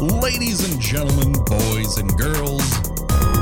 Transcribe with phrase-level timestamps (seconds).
[0.00, 2.62] Ladies and gentlemen, boys and girls,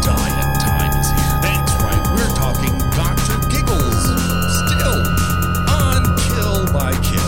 [0.00, 1.36] Diet Time is here.
[1.44, 3.36] That's right, we're talking Dr.
[3.52, 4.00] Giggles.
[4.64, 5.04] Still
[5.68, 7.20] on Kill by Kill.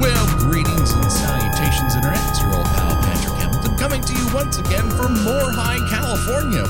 [0.00, 2.18] Well, greetings and salutations, Internet.
[2.30, 6.64] It's your old pal Patrick Hamilton coming to you once again from Moorehigh, California,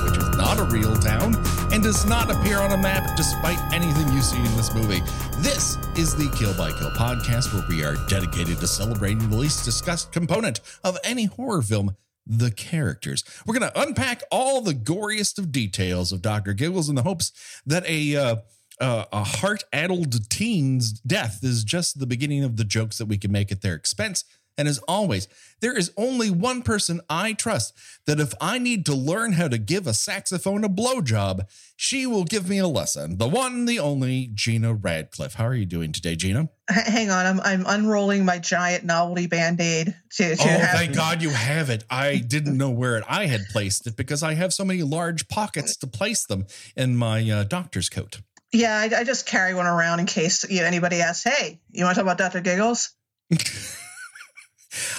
[1.84, 5.00] does not appear on a map despite anything you see in this movie.
[5.40, 9.66] This is the Kill by Kill podcast where we are dedicated to celebrating the least
[9.66, 11.94] discussed component of any horror film.
[12.26, 13.22] The characters.
[13.44, 16.54] We're going to unpack all the goriest of details of Dr.
[16.54, 17.32] Giggles in the hopes
[17.66, 18.36] that a uh,
[18.80, 23.30] uh, a heart-addled teen's death is just the beginning of the jokes that we can
[23.30, 24.24] make at their expense.
[24.56, 25.26] And as always,
[25.60, 27.74] there is only one person I trust
[28.06, 32.24] that if I need to learn how to give a saxophone a blowjob, she will
[32.24, 33.18] give me a lesson.
[33.18, 35.34] The one, the only, Gina Radcliffe.
[35.34, 36.48] How are you doing today, Gina?
[36.68, 40.78] Hang on, I'm I'm unrolling my giant novelty band aid to, to oh, have.
[40.78, 41.84] thank God you have it.
[41.90, 45.28] I didn't know where it, I had placed it because I have so many large
[45.28, 48.20] pockets to place them in my uh, doctor's coat.
[48.52, 51.24] Yeah, I, I just carry one around in case you know, anybody asks.
[51.24, 52.40] Hey, you want to talk about Dr.
[52.40, 52.94] Giggles?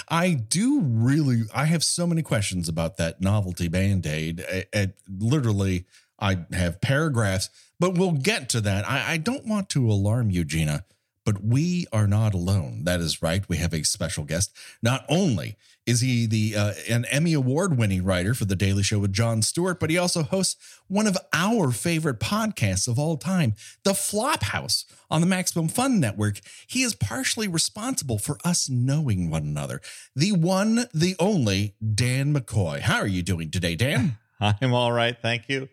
[0.09, 1.43] I do really.
[1.53, 4.39] I have so many questions about that novelty band aid.
[4.41, 5.85] It, it- literally,
[6.19, 8.87] I have paragraphs, but we'll get to that.
[8.89, 10.85] I, I don't want to alarm you, Gina,
[11.25, 12.83] but we are not alone.
[12.85, 13.47] That is right.
[13.49, 14.55] We have a special guest.
[14.81, 18.99] Not only is he the uh, an Emmy award winning writer for the Daily Show
[18.99, 20.55] with Jon Stewart, but he also hosts
[20.87, 26.39] one of our favorite podcasts of all time, The Flophouse on the Maximum Fun Network.
[26.67, 29.79] He is partially responsible for us knowing one another.
[30.15, 32.79] The one, the only Dan McCoy.
[32.79, 34.17] How are you doing today, Dan?
[34.39, 35.69] I'm all right, thank you.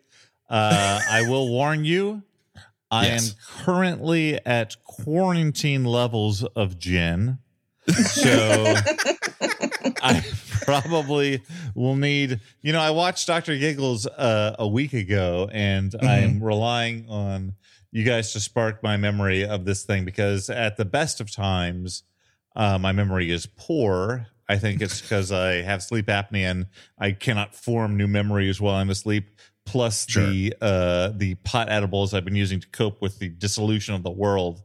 [0.51, 2.23] Uh, I will warn you,
[2.91, 3.31] I Yes.
[3.31, 7.39] am currently at quarantine levels of gin.
[7.93, 8.75] So
[10.05, 10.25] I
[10.63, 11.43] probably
[11.75, 13.57] will need, you know, I watched Dr.
[13.57, 17.55] Giggles uh, a week ago and I'm relying on
[17.93, 22.03] you guys to spark my memory of this thing because at the best of times,
[22.57, 24.27] uh, my memory is poor.
[24.49, 26.67] I think it's because I have sleep apnea and
[26.99, 29.29] I cannot form new memories while I'm asleep.
[29.65, 34.03] Plus the uh, the pot edibles I've been using to cope with the dissolution of
[34.03, 34.61] the world.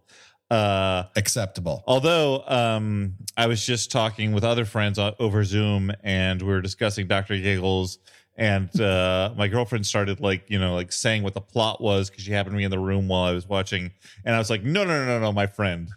[0.50, 1.84] Uh, Acceptable.
[1.88, 6.62] although um, I was just talking with other friends o- over Zoom and we were
[6.62, 7.38] discussing Dr.
[7.38, 8.00] Giggles
[8.38, 12.24] and uh, my girlfriend started like you know like saying what the plot was because
[12.24, 13.92] she happened to be in the room while I was watching
[14.24, 15.90] and I was like no no no no no my friend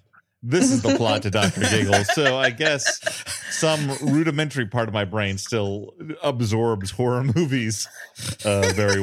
[0.43, 1.61] this is the plot to Dr.
[1.61, 2.99] Giggles so I guess
[3.51, 5.95] some rudimentary part of my brain still
[6.25, 7.87] absorbs horror movies
[8.45, 9.01] uh, very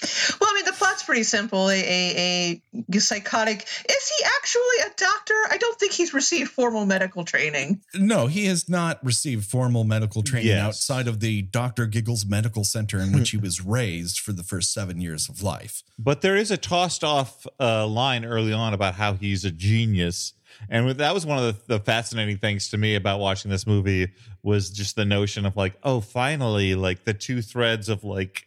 [0.00, 1.68] Well, I mean, the plot's pretty simple.
[1.70, 2.62] A, a,
[2.94, 3.62] a psychotic.
[3.62, 5.34] Is he actually a doctor?
[5.50, 7.80] I don't think he's received formal medical training.
[7.94, 10.64] No, he has not received formal medical training Yes.
[10.64, 11.86] outside of the Dr.
[11.86, 15.82] Giggles Medical Center in which he was raised for the first seven years of life.
[15.98, 20.34] But there is a tossed off uh, line early on about how he's a genius.
[20.68, 23.66] And with- that was one of the, the fascinating things to me about watching this
[23.66, 24.08] movie
[24.42, 28.46] was just the notion of like, oh, finally, like the two threads of like,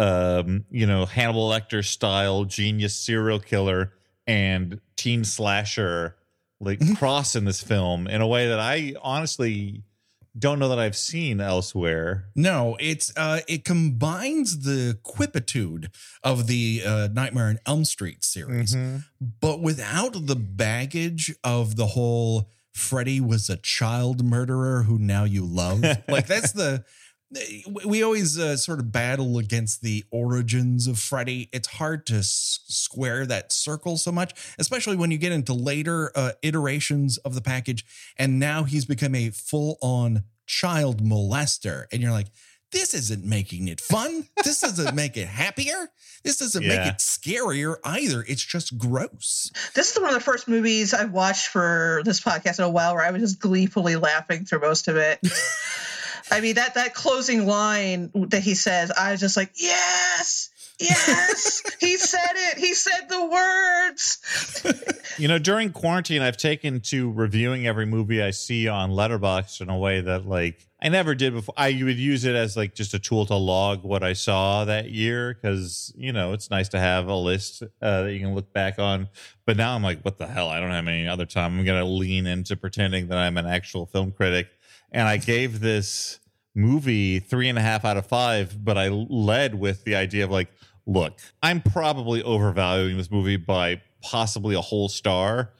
[0.00, 3.92] um, you know, Hannibal Lecter style genius serial killer
[4.26, 6.16] and teen slasher
[6.58, 9.82] like cross in this film in a way that I honestly
[10.38, 12.26] don't know that I've seen elsewhere.
[12.34, 15.90] No, it's uh it combines the quipitude
[16.22, 18.76] of the uh, Nightmare on Elm Street series,
[19.40, 25.44] but without the baggage of the whole Freddy was a child murderer who now you
[25.44, 25.82] love.
[26.08, 26.84] like that's the
[27.84, 31.48] we always uh, sort of battle against the origins of Freddy.
[31.52, 36.10] It's hard to s- square that circle so much, especially when you get into later
[36.16, 37.84] uh, iterations of the package.
[38.18, 41.84] And now he's become a full on child molester.
[41.92, 42.28] And you're like,
[42.72, 44.28] this isn't making it fun.
[44.44, 45.88] This doesn't make it happier.
[46.22, 48.24] This doesn't make it scarier either.
[48.28, 49.50] It's just gross.
[49.74, 52.94] This is one of the first movies I've watched for this podcast in a while
[52.94, 55.20] where I was just gleefully laughing through most of it.
[56.30, 61.62] I mean that that closing line that he says, I was just like, yes, yes,
[61.80, 62.58] he said it.
[62.58, 64.96] He said the words.
[65.18, 69.68] You know, during quarantine, I've taken to reviewing every movie I see on Letterboxd in
[69.68, 71.54] a way that, like, I never did before.
[71.58, 74.90] I would use it as like just a tool to log what I saw that
[74.90, 78.52] year because you know it's nice to have a list uh, that you can look
[78.52, 79.08] back on.
[79.44, 80.48] But now I'm like, what the hell?
[80.48, 81.58] I don't have any other time.
[81.58, 84.48] I'm gonna lean into pretending that I'm an actual film critic,
[84.90, 86.19] and I gave this
[86.54, 88.64] movie three and a half out of five.
[88.64, 90.48] But I led with the idea of like,
[90.86, 95.52] look, I'm probably overvaluing this movie by possibly a whole star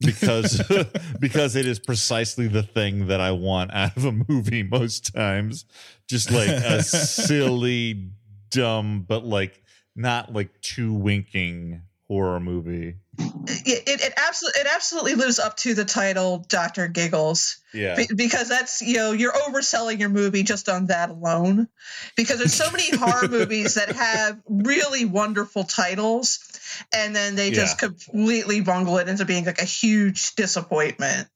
[0.00, 0.62] because
[1.20, 5.64] because it is precisely the thing that I want out of a movie most times.
[6.08, 8.10] Just like a silly,
[8.50, 9.62] dumb, but like
[9.96, 11.82] not like too winking
[12.14, 12.94] horror movie.
[13.18, 17.58] It, it, it absolutely it absolutely lives up to the title, Doctor Giggles.
[17.72, 17.96] Yeah.
[17.96, 21.68] Be- because that's you know you're overselling your movie just on that alone
[22.16, 26.38] because there's so many horror movies that have really wonderful titles
[26.94, 31.28] and then they just completely bungle it into being like a huge disappointment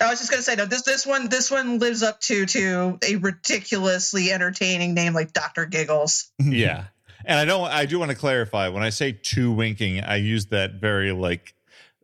[0.00, 2.98] I was just gonna say no this this one this one lives up to to
[3.06, 5.66] a ridiculously entertaining name like Dr.
[5.66, 6.84] Giggles yeah.
[7.28, 10.46] And I don't I do want to clarify when I say too winking, I use
[10.46, 11.54] that very like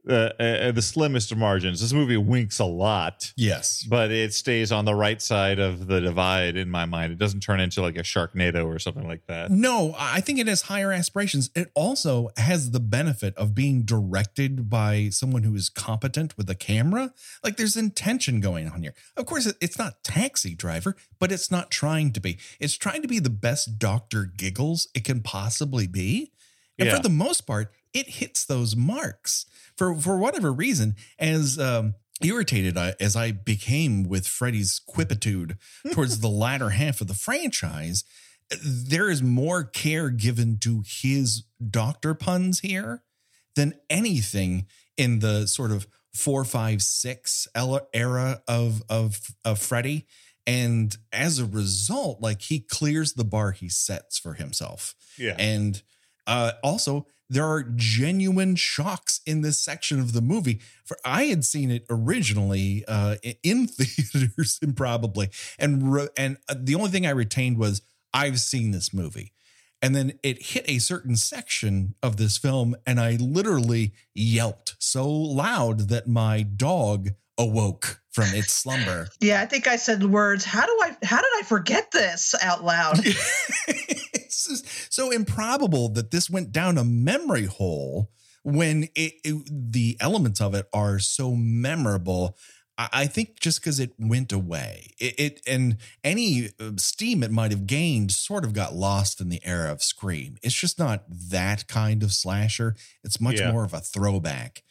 [0.08, 1.80] uh, uh, the slimmest of margins.
[1.80, 3.32] This movie winks a lot.
[3.36, 3.82] Yes.
[3.88, 7.12] but it stays on the right side of the divide in my mind.
[7.12, 9.50] It doesn't turn into like a Sharknado or something like that.
[9.50, 11.50] No, I think it has higher aspirations.
[11.54, 16.54] It also has the benefit of being directed by someone who is competent with a
[16.54, 17.12] camera.
[17.42, 18.94] Like there's intention going on here.
[19.16, 22.38] Of course, it's not Taxi Driver, but it's not trying to be.
[22.60, 24.24] It's trying to be the best Dr.
[24.26, 26.32] Giggles it can possibly be.
[26.78, 26.96] And Yeah.
[26.96, 29.46] for the most part, it hits those marks.
[29.76, 35.56] For for whatever reason, as um irritated I, as I became with Freddy's quipitude
[35.92, 38.04] towards the latter half of the franchise,
[38.50, 43.02] there is more care given to his doctor puns here
[43.56, 44.66] than anything
[44.96, 47.48] in the sort of four, five, six
[47.92, 50.06] era of of of Freddy.
[50.46, 54.94] And as a result, like he clears the bar he sets for himself.
[55.18, 55.36] Yeah.
[55.38, 55.82] And
[56.26, 60.60] uh, also, there are genuine shocks in this section of the movie.
[60.84, 66.74] For I had seen it originally uh, in theaters, improbably, and re- and uh, the
[66.74, 67.82] only thing I retained was
[68.12, 69.32] I've seen this movie.
[69.82, 75.10] And then it hit a certain section of this film, and I literally yelped so
[75.10, 79.08] loud that my dog awoke from its slumber.
[79.20, 82.64] yeah I think I said words how do I how did I forget this out
[82.64, 82.98] loud
[84.48, 88.10] it's just so improbable that this went down a memory hole
[88.42, 92.36] when it, it- the elements of it are so memorable.
[92.76, 97.30] I, I think just because it went away, it, it and any uh, steam it
[97.30, 100.36] might have gained sort of got lost in the era of Scream.
[100.42, 102.74] It's just not that kind of slasher.
[103.02, 103.52] It's much Yeah.
[103.52, 104.62] more of a throwback.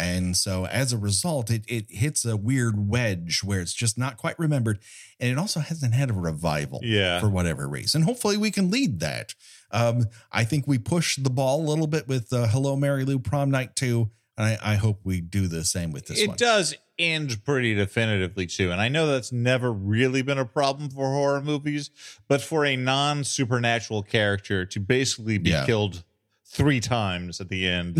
[0.00, 4.16] And so as a result, it, it hits a weird wedge where it's just not
[4.16, 4.78] quite remembered.
[5.20, 7.20] And it also hasn't had a revival Yeah.
[7.20, 8.02] for whatever reason.
[8.02, 9.34] Hopefully, we can lead that.
[9.70, 13.18] Um, I think we pushed the ball a little bit with uh, Hello, Mary Lou
[13.18, 14.10] Prom Night 2.
[14.38, 16.36] And I, I hope we do the same with this it one.
[16.38, 18.70] does end pretty definitively too.
[18.72, 21.90] And I know that's never really been a problem for horror movies,
[22.28, 25.66] but for a non supernatural character to basically be Yeah.
[25.66, 26.04] killed
[26.50, 27.96] three times at the end,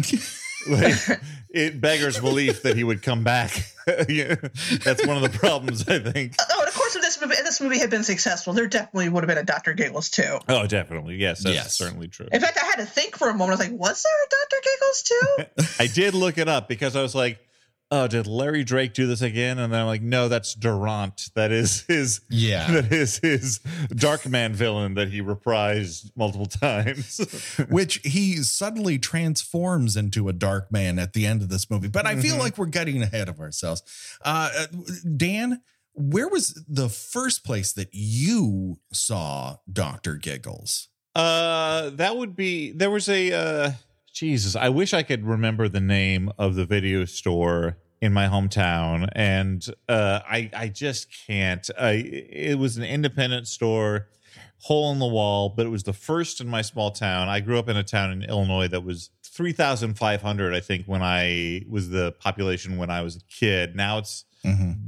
[0.69, 0.95] like,
[1.51, 3.51] it beggars belief that he would come back.
[4.09, 4.35] Yeah,
[4.85, 6.35] that's one of the problems, I think.
[6.39, 9.09] oh and of course if this movie if this movie had been successful there definitely
[9.09, 9.73] would have been a Dr.
[9.73, 11.17] Giggles too Oh, definitely.
[11.17, 11.77] Yes, that's Yes.
[11.77, 12.29] certainly true.
[12.31, 13.59] In fact, I had to think for a moment.
[13.61, 14.63] I was like, was there a Dr.
[14.65, 15.75] Giggles too?
[15.85, 17.39] I did look it up because I was like,
[17.93, 19.59] oh, did Larry Drake do this again?
[19.59, 21.31] And then I'm like, no, that's Durant.
[21.35, 22.71] That is his Yeah.
[22.81, 23.59] that is his
[23.93, 27.19] Darkman villain that he reprised multiple times.
[27.69, 31.89] Which he suddenly transforms into a dark man at the end of this movie.
[31.89, 32.41] But I feel Mhm.
[32.41, 33.83] like we're getting ahead of ourselves.
[34.25, 34.67] Uh, uh,
[35.17, 35.61] Dan,
[35.95, 40.17] where was the first place that you saw Dr.
[40.17, 40.89] Giggles?
[41.17, 43.73] uh that would be there was a uh
[44.13, 49.09] Jesus, I wish I could remember the name of the video store in my hometown
[49.13, 51.69] and uh I I just can't.
[51.79, 54.09] I it was an independent store
[54.59, 57.29] hole in the wall, but it was the first in my small town.
[57.29, 61.63] I grew up in a town in Illinois that was 3,500 I think when I
[61.69, 63.77] was the population when I was a kid.
[63.77, 64.25] Now it's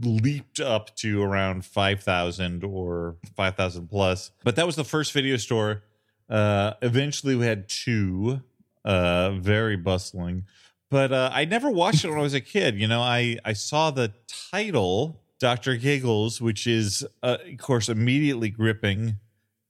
[0.03, 4.31] leaped up to around 5,000 or 5,000 plus.
[4.45, 5.85] But that was the first video store.
[6.29, 8.41] Uh, eventually, we had two,
[8.85, 10.45] uh, very bustling.
[10.91, 12.79] But uh, I never watched it when I was a kid.
[12.79, 14.13] You know, I, I saw the
[14.51, 15.77] title, Dr.
[15.77, 19.17] Giggles, which is, uh, of course, immediately gripping.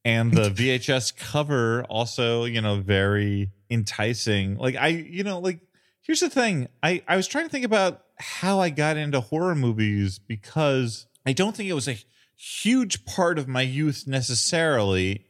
[0.04, 4.57] And the VHS cover also, you know, very enticing.
[4.57, 5.61] Like, I, you know, like,
[6.00, 9.54] here's the thing I, I was trying to think about how I got into horror
[9.54, 11.99] movies because I don't think it was a
[12.37, 15.26] huge part of my youth necessarily,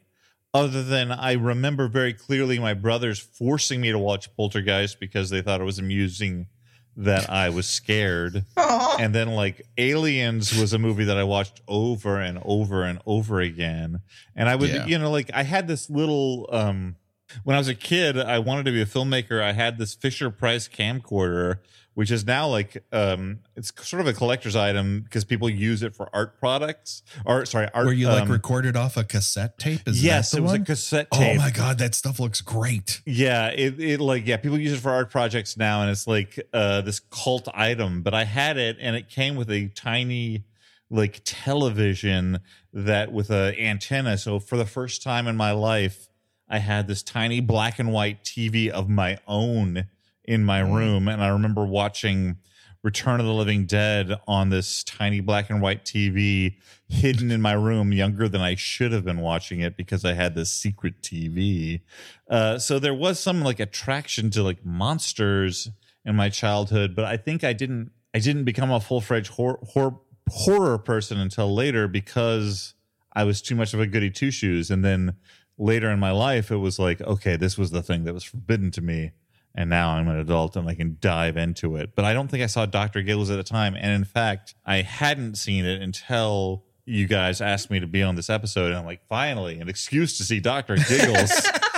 [0.54, 5.40] other than I remember very clearly my brothers forcing me to watch Poltergeist because they
[5.42, 6.47] thought it was amusing
[6.94, 8.44] that I was scared.
[8.59, 8.97] Aw.
[8.99, 13.40] And then like Aliens was a movie that I watched over and over and over
[13.40, 14.00] again.
[14.37, 14.85] And I would, Yeah.
[14.87, 16.97] you know, like I had this little um
[17.44, 19.42] when I was a kid, I wanted to be a filmmaker.
[19.42, 21.58] I had this Fisher Price camcorder,
[21.94, 25.94] which is now like um, it's sort of a collector's item because people use it
[25.94, 27.02] for art products.
[27.26, 27.84] Or sorry, art.
[27.86, 29.86] Where you like um, recorded off a cassette tape?
[29.86, 30.62] Is yes, it was one?
[30.62, 31.36] a cassette tape.
[31.36, 33.02] Oh my god, that stuff looks great.
[33.04, 36.38] Yeah, it, it like yeah, people use it for art projects now, and it's like
[36.52, 38.02] uh this cult item.
[38.02, 40.44] But I had it, and it came with a tiny
[40.90, 42.40] like television
[42.72, 44.18] that with a antenna.
[44.18, 46.08] So for the first time in my life,
[46.52, 49.87] I had this tiny black and white TV of my own
[50.23, 52.37] in my room, and I remember watching
[52.82, 56.56] Return of the Living Dead on this tiny black and white TV
[56.88, 60.35] hidden in my room, younger than I should have been watching it because I had
[60.35, 61.80] this secret TV.
[62.28, 65.71] Uh, so there was some like attraction to like monsters
[66.04, 69.61] in my childhood, but I think I didn't I didn't become a full fledged hor-
[69.71, 72.75] hor- horror person until later because
[73.14, 75.16] I was too much of a goody two shoes, and then
[75.59, 78.71] later in my life it was like okay, this was the thing that was forbidden
[78.73, 79.12] to me
[79.54, 81.94] and now I'm an adult and I can dive into it.
[81.94, 83.02] But I don't think I saw Dr.
[83.02, 83.75] Giggles at the time.
[83.76, 88.14] And in fact, I hadn't seen it until you guys asked me to be on
[88.14, 88.68] this episode.
[88.68, 90.76] And I'm like, finally, an excuse to see Dr.
[90.76, 91.30] Giggles.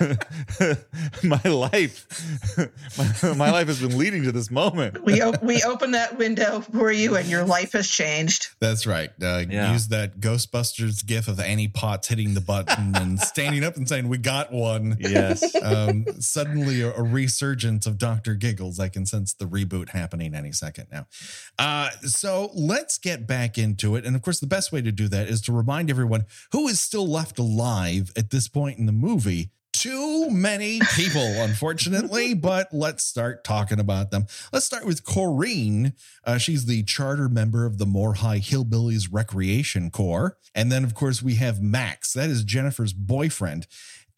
[1.22, 2.06] my life,
[2.96, 5.02] my, my life has been leading to this moment.
[5.04, 8.48] We op- we opened that window for you, and your life has changed.
[8.60, 9.10] That's right.
[9.22, 9.72] Uh, Yeah.
[9.72, 14.08] Use that Ghostbusters gif of Annie Potts hitting the button and standing up and saying,
[14.08, 15.54] "We got one." Yes.
[15.62, 18.34] um, suddenly a, a resurgence of Dr.
[18.34, 18.78] Giggles.
[18.80, 21.06] I can sense the reboot happening any second now.
[21.58, 24.04] Uh, so let's get back into it.
[24.04, 26.80] And of course, the best way to do that is to remind everyone who is
[26.80, 29.50] still left alive at this point in the movie.
[29.78, 34.26] Too many people, unfortunately, but let's start talking about them.
[34.52, 35.92] Let's start with Corrine.
[36.24, 40.36] Uh, she's the charter member of the Moorehigh Hillbillies Recreation Corps.
[40.52, 42.12] And then, of course, we have Max.
[42.12, 43.68] That is Jennifer's boyfriend.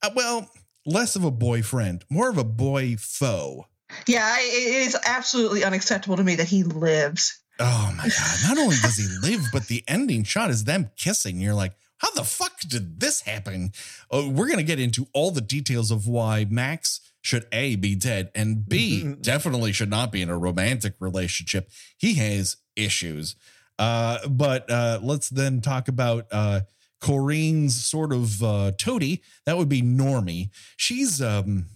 [0.02, 0.48] Uh, well,
[0.86, 3.66] less of a boyfriend, more of a boy foe.
[4.06, 7.38] Yeah, it is absolutely unacceptable to me that he lives.
[7.58, 8.38] Oh my God.
[8.48, 11.38] Not only does he live, but the ending shot is them kissing.
[11.38, 13.72] You're like, how the fuck did this happen?
[14.10, 17.94] Oh, we're going to get into all the details of why Max should A, be
[17.94, 21.70] dead, and B, definitely should not be in a romantic relationship.
[21.96, 23.36] He has issues.
[23.78, 26.60] Uh, but uh, let's then talk about uh,
[27.00, 29.22] Corrine's sort of uh, toady.
[29.46, 30.50] That would be Normi.
[30.76, 31.66] She's um,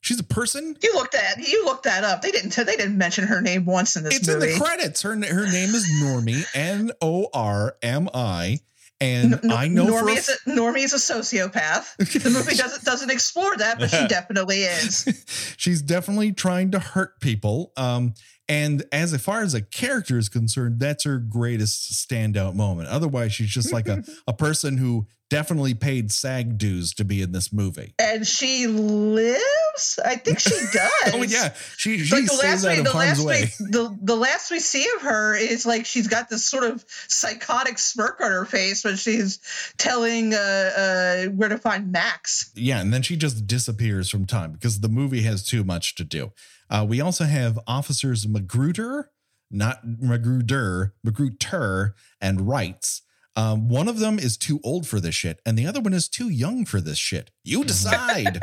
[0.00, 2.22] she's a person You looked at you looked that up.
[2.22, 4.52] They didn't they didn't mention her name once in this it's movie.
[4.52, 5.02] in the credits.
[5.02, 8.60] Her her name is Normi, N O R M I,
[9.00, 11.96] and I know Normi is a, Normi is a sociopath.
[11.96, 15.54] The movie doesn't doesn't explore that, but she definitely is.
[15.56, 17.72] she's definitely trying to hurt people.
[17.76, 18.14] Um,
[18.48, 22.88] and as far as a character is concerned, that's her greatest standout moment.
[22.88, 27.32] Otherwise, she's just like a, a person who definitely paid SAG dues to be in
[27.32, 27.94] this movie.
[27.98, 29.98] And she lives.
[30.04, 30.90] I think she does.
[31.14, 33.50] Oh yeah, she she Like the last we, the last way.
[33.60, 36.84] we, the, the last we see of her is like she's got this sort of
[36.88, 39.40] psychotic smirk on her face when she's
[39.76, 42.50] telling uh, uh, where to find Max.
[42.54, 46.04] Yeah, and then she just disappears from time because the movie has too much to
[46.04, 46.32] do.
[46.70, 49.10] Uh, we also have officers Magruder,
[49.50, 53.02] not Magruder, Magruder, and Reitz.
[53.36, 56.08] Um, one of them is too old for this shit, and the other one is
[56.08, 57.30] too young for this shit.
[57.42, 58.40] You decide.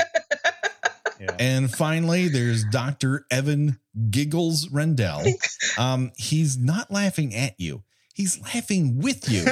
[1.19, 1.35] Yeah.
[1.37, 3.25] and finally, there's Dr.
[3.29, 5.23] Evan Giggles Rendell.
[5.77, 9.45] Um, he's not laughing at you, he's laughing with you,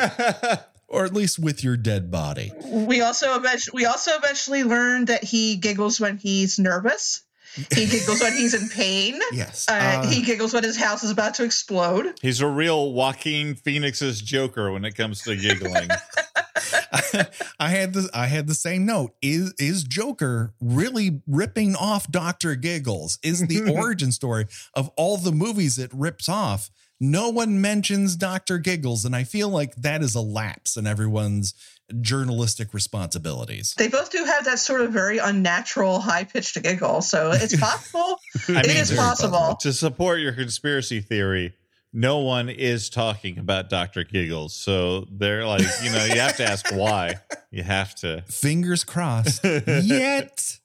[0.89, 2.51] or at least with your dead body.
[2.65, 7.23] We also eventually, we also eventually learned that he giggles when he's nervous.
[7.55, 9.19] He giggles when he's in pain.
[9.31, 9.67] Yes.
[9.69, 12.19] Uh, uh, he giggles when his house is about to explode.
[12.21, 15.87] He's a real Joaquin Phoenix's Joker when it comes to giggling.
[17.59, 19.13] I had the I had the same note.
[19.21, 23.19] Is is Joker really ripping off Doctor Giggles?
[23.23, 26.69] Is the origin story of all the movies it rips off?
[26.99, 31.53] No one mentions Doctor Giggles, and I feel like that is a lapse in everyone's
[32.01, 33.73] journalistic responsibilities.
[33.77, 38.19] They both do have that sort of very unnatural, high pitched giggle, so it's possible.
[38.49, 39.31] I it mean, is possible.
[39.31, 39.57] possible.
[39.61, 41.53] to support your conspiracy theory,
[41.93, 44.03] no one is talking about Dr.
[44.03, 44.53] Giggles.
[44.53, 47.15] So they're like, you know, you have to ask why.
[47.49, 48.21] You have to.
[48.27, 49.43] Fingers crossed.
[49.43, 50.59] Yet.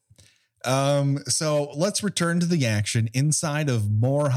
[0.64, 4.31] Um, so let's return to the action inside of More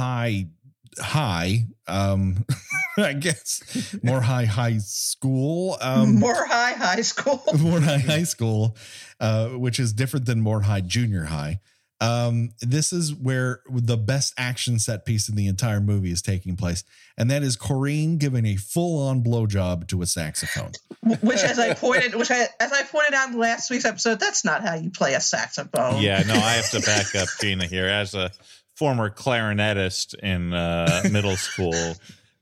[0.98, 1.68] High High.
[1.88, 2.46] Um,
[2.98, 3.62] I guess
[4.04, 5.78] Moorehigh High School.
[5.82, 7.44] Um, More high high school.
[7.60, 8.76] Moorehigh High School,
[9.20, 11.60] uh, which is different than Moorehigh Junior High.
[12.00, 16.56] Um, this is where the best action set piece in the entire movie is taking
[16.56, 16.84] place,
[17.18, 20.74] and that is Corrine giving a full-on blowjob to a saxophone.
[21.22, 24.46] Which, as I pointed, which I, as I pointed out in last week's episode, that's
[24.46, 26.00] not how you play a saxophone.
[26.00, 28.32] Yeah, no, I have to back up Gina here as a
[28.78, 31.96] former clarinetist in uh, middle school.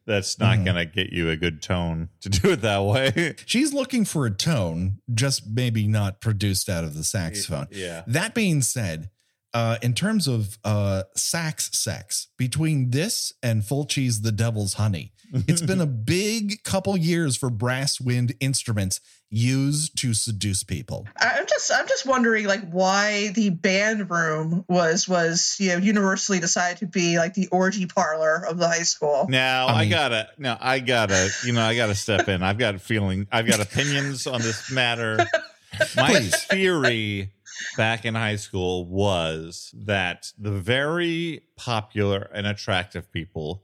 [0.06, 0.66] That's not Mhm.
[0.66, 3.36] going to get you a good tone to do it that way.
[3.48, 7.68] She's looking for a tone, just maybe not produced out of the saxophone.
[7.72, 8.04] Yeah.
[8.06, 9.10] That being said,
[9.56, 15.14] uh, in terms of uh, sax sex, between this and Fulci's The Devil's Honey,
[15.48, 15.86] it's been a
[16.18, 21.08] big couple years for brass wind instruments used to seduce people.
[21.18, 25.78] I- I'm just I'm just wondering like why the band room was was you know
[25.78, 29.26] universally decided to be like the orgy parlor of the high school.
[29.30, 32.44] Now I I, gotta, now I gotta, you know, I gotta step in.
[32.44, 35.18] I've got a feeling, I've got opinions on this matter.
[35.96, 36.44] My Please.
[36.46, 37.32] theory
[37.78, 43.64] back in high school was that the very popular and attractive people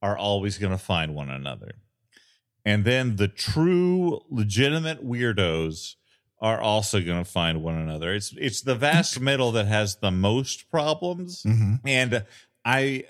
[0.00, 1.72] are always going to find one another.
[2.64, 5.94] And then the true legitimate weirdos
[6.40, 8.12] are also going to find one another.
[8.14, 11.42] It's it's the vast middle that has the most problems.
[11.44, 11.80] Mhm.
[11.84, 12.24] And
[12.64, 13.04] I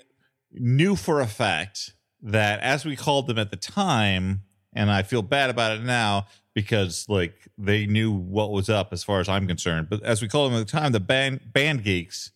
[0.51, 4.43] knew for a fact that as we called them at the time,
[4.75, 9.03] and I feel bad about it now because like they knew what was up as
[9.03, 9.87] far as I'm concerned.
[9.89, 12.31] But as we called them at the time, the band band geeks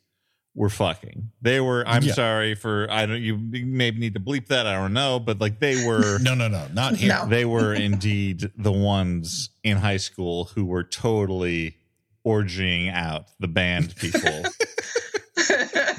[0.55, 1.29] were fucking.
[1.41, 1.87] They were.
[1.87, 2.13] I'm Yeah.
[2.13, 2.87] sorry for.
[2.89, 3.21] I don't.
[3.21, 4.65] You maybe need to bleep that.
[4.65, 5.19] I don't know.
[5.19, 6.17] But like they were.
[6.21, 7.09] No, no, no, not here.
[7.09, 7.27] No.
[7.27, 11.77] They were indeed the ones in high school who were totally
[12.25, 14.43] orgying out the band people.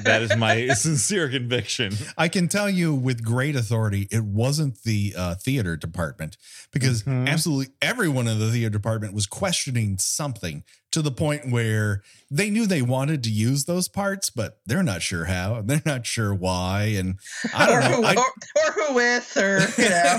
[0.03, 1.93] That is my sincere conviction.
[2.17, 6.37] I can tell you with great authority, it wasn't the uh, theater department
[6.71, 7.27] because Mhm.
[7.27, 12.01] absolutely everyone in the theater department was questioning something to the point where
[12.31, 15.81] they knew they wanted to use those parts, but they're not sure how and they're
[15.85, 16.93] not sure why.
[16.97, 17.15] And
[17.53, 17.97] I don't know.
[17.97, 18.25] who, I- or,
[18.65, 20.17] or who with, or you know.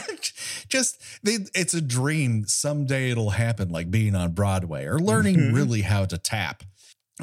[0.69, 5.55] just they, it's a dream someday it'll happen like being on broadway or learning Mhm.
[5.55, 6.63] really how to tap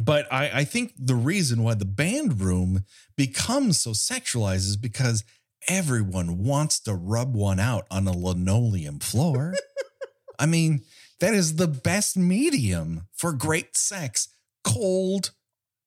[0.03, 2.83] but I, I think the reason why the band room
[3.15, 5.23] becomes so sexualized is because
[5.67, 9.53] everyone wants to rub one out on a linoleum floor.
[10.39, 10.81] I mean
[11.19, 14.29] that is the best medium for great sex.
[14.63, 15.31] Cold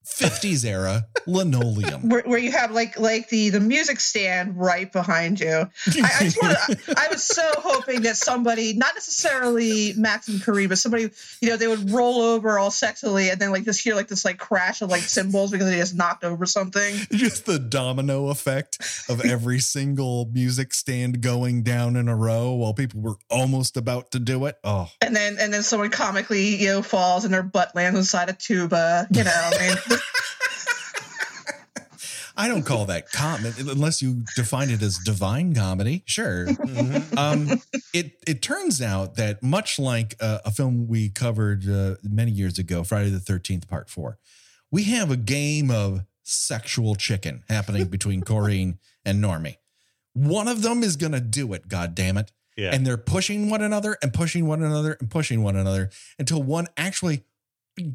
[0.07, 5.39] 50s era linoleum where, where you have like like the the music stand right behind
[5.41, 5.49] you.
[5.49, 6.57] I, I just wanted,
[6.97, 11.11] I, I was so hoping that somebody, not necessarily Max and Corrine, but somebody,
[11.41, 14.25] you know, they would roll over all sexily and then like just hear like this
[14.25, 16.97] like crash of like cymbals because they just knocked over something.
[17.13, 22.75] just the domino effect of every single music stand going down in a row while
[22.75, 24.57] people were almost about to do it.
[24.65, 28.29] Oh, And then and then someone comically, you know, falls and their butt lands inside
[28.29, 29.07] a tuba.
[29.11, 29.77] You know, I mean,
[32.37, 36.03] I don't call that comedy unless you define it as divine comedy.
[36.07, 36.49] Sure.
[37.17, 37.61] Um,
[37.93, 42.59] it it turns out that much like uh, a film we covered uh, many years
[42.59, 44.19] ago, Friday the Thirteenth Part Four,
[44.71, 49.57] we have a game of sexual chicken happening between Corrine and Normi.
[50.15, 51.69] One of them is gonna do it.
[51.69, 52.33] God damn it!
[52.57, 52.71] Yeah.
[52.73, 56.69] and they're pushing one another and pushing one another and pushing one another until one
[56.77, 57.25] actually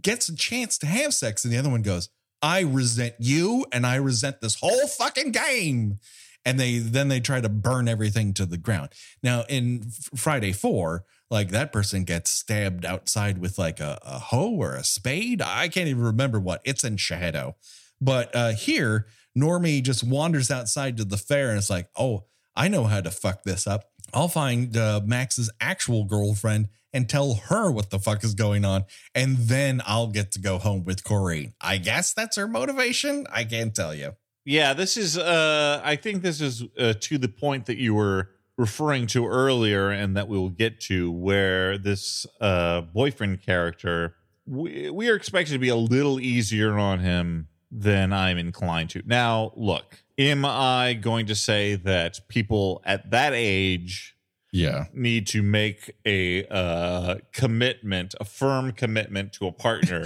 [0.02, 2.10] gets a chance to have sex and the other one goes
[2.42, 6.00] i resent you and i resent this whole fucking game.
[6.48, 8.90] And they then they try to burn everything to the ground.
[9.24, 9.86] Now in
[10.16, 14.84] friday 4 like that person gets stabbed outside with like a, a hoe or a
[14.84, 15.42] spade.
[15.42, 16.62] I can't even remember what.
[16.64, 17.56] It's in shadow
[18.00, 22.68] but uh here normi just wanders outside to the fair and it's like oh I
[22.68, 23.90] know how to fuck this up.
[24.14, 28.86] I'll find uh, Max's actual girlfriend and tell her what the fuck is going on,
[29.14, 31.52] and then I'll get to go home with Corrine.
[31.60, 33.28] I guess that's her motivation.
[33.30, 34.14] I can't tell you.
[34.46, 35.18] Yeah, this is.
[35.18, 39.90] Uh, I think this is uh, to the point that you were referring to earlier,
[39.90, 44.16] and that we will get to, where this uh, boyfriend character,
[44.48, 49.04] we, we are expected to be a little easier on him than I'm inclined to.
[49.06, 54.15] Now, look, am I going to say that people at that age
[54.56, 54.86] Yeah.
[54.94, 60.06] need to make a uh, commitment, a firm commitment to a partner?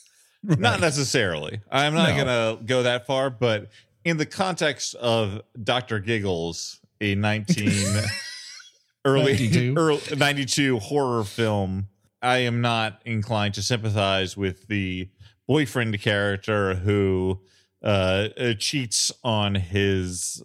[0.42, 1.60] Not necessarily.
[1.70, 2.24] I'm not No.
[2.24, 3.70] going to go that far, but
[4.04, 5.98] in the context of Dr.
[5.98, 7.68] Giggles, a 19
[9.04, 9.74] early 92.
[9.78, 11.88] early 92 horror film,
[12.22, 15.08] I am not inclined to sympathize with the
[15.48, 17.40] boyfriend character who
[17.82, 20.42] uh, uh, cheats on his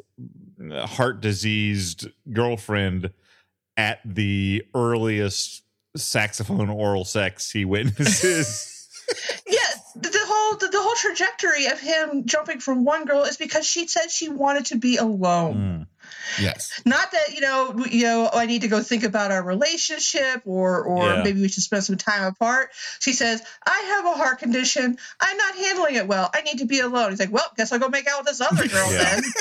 [0.86, 3.12] heart diseased girlfriend
[3.78, 5.64] at the earliest
[5.96, 8.68] saxophone oral sex he witnesses.
[9.48, 9.58] yeah,
[9.96, 13.66] the, the whole the, the whole trajectory of him jumping from one girl is because
[13.66, 15.56] she said she wanted to be alone.
[15.56, 15.88] Mm.
[16.42, 16.82] Yes.
[16.86, 20.82] Not that you know, you know, I need to go think about our relationship, or
[20.84, 21.24] or Yeah.
[21.24, 22.70] maybe we should spend some time apart.
[23.00, 24.98] She says, "I have a heart condition.
[25.20, 26.30] I'm not handling it well.
[26.34, 28.42] I need to be alone." He's like, "Well, guess I'll go make out with this
[28.42, 29.16] other girl Yeah.
[29.16, 29.24] then."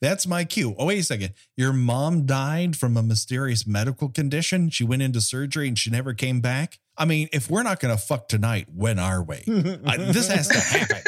[0.00, 0.74] That's my cue.
[0.78, 1.34] Oh, wait a second.
[1.56, 4.70] Your mom died from a mysterious medical condition.
[4.70, 6.78] She went into surgery and she never came back.
[6.96, 9.36] I mean, if we're not going to fuck tonight, when are we?
[9.86, 11.02] I, this has to happen.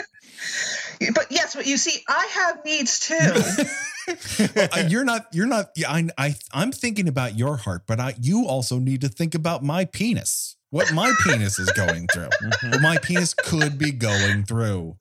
[1.14, 3.64] But yes, but you see, I have needs too.
[4.06, 5.28] Uh, you're not.
[5.32, 5.70] You're not.
[5.76, 6.34] Yeah, I, I.
[6.52, 8.14] I'm thinking about your heart, but I.
[8.20, 10.56] You also need to think about my penis.
[10.68, 12.28] What my penis is going through.
[12.68, 14.98] What my penis could be going through.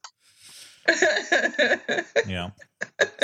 [2.28, 2.52] Yeah.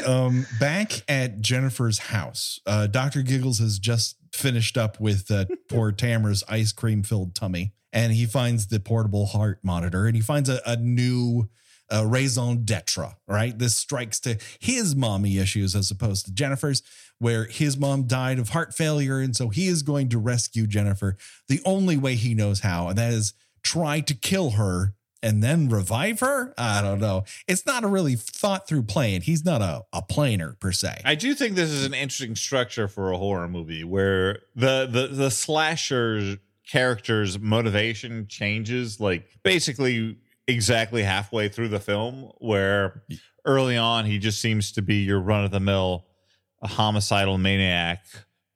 [0.05, 3.21] um, back at Jennifer's house, uh, Dr.
[3.21, 8.25] Giggles has just finished up with uh, poor Tamara's ice cream filled tummy, and he
[8.25, 11.49] finds the portable heart monitor and he finds a, a new
[11.91, 13.57] uh, raison d'etre, right?
[13.57, 16.83] This strikes to his mommy issues as opposed to Jennifer's,
[17.17, 19.19] where his mom died of heart failure.
[19.19, 21.17] And so he is going to rescue Jennifer
[21.47, 25.69] the only way he knows how, and that is try to kill her and then
[25.69, 26.53] revive her?
[26.57, 27.23] I don't know.
[27.47, 29.21] It's not a really thought through plan.
[29.21, 31.01] He's not a, a planer per se.
[31.05, 35.07] I do think this is an interesting structure for a horror movie where the the
[35.07, 36.37] the slasher
[36.69, 43.03] character's motivation changes like basically exactly halfway through the film where
[43.45, 46.05] early on he just seems to be your run of the mill
[46.61, 48.05] homicidal maniac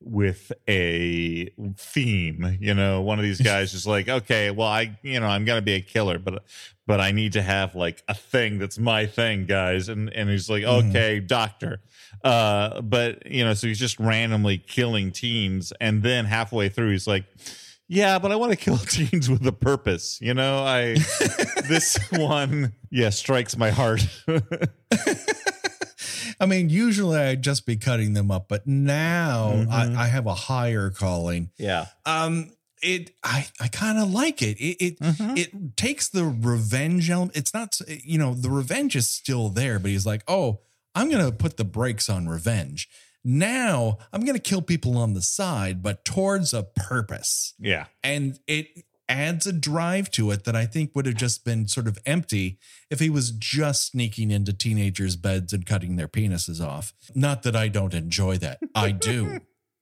[0.06, 5.20] with a theme you know one of these guys is like okay well i you
[5.20, 6.44] know i'm gonna be a killer but
[6.86, 9.88] but i need to have like a thing that's my thing guys.
[9.89, 10.89] And and he's like Mhm.
[10.89, 11.82] okay doctor.
[12.24, 17.08] Uh but you know so he's just randomly killing teens and then halfway through he's
[17.08, 17.26] like
[17.88, 20.94] yeah but i want to kill teens with a purpose you know i
[21.68, 24.06] this one yeah strikes my heart
[26.43, 29.69] I mean, usually I'd just be cutting them up, but now Mhm.
[29.71, 31.49] I, I have a higher calling.
[31.58, 32.51] yeah Um,
[32.82, 34.58] it I I kind of like it.
[34.60, 35.38] It it Mhm.
[35.38, 37.38] it takes the revenge element.
[37.38, 40.60] It's not you know the revenge is still there, but he's like, oh,
[40.93, 42.89] I'm gonna put the brakes on revenge.
[43.23, 47.53] Now I'm gonna kill people on the side, but towards a purpose.
[47.58, 48.67] yeah and it
[49.10, 52.58] adds a drive to it that I think would have just been sort of empty
[52.89, 56.94] if he was just sneaking into teenagers' beds and cutting their penises off.
[57.13, 58.60] Not that I don't enjoy that.
[58.74, 59.39] I do.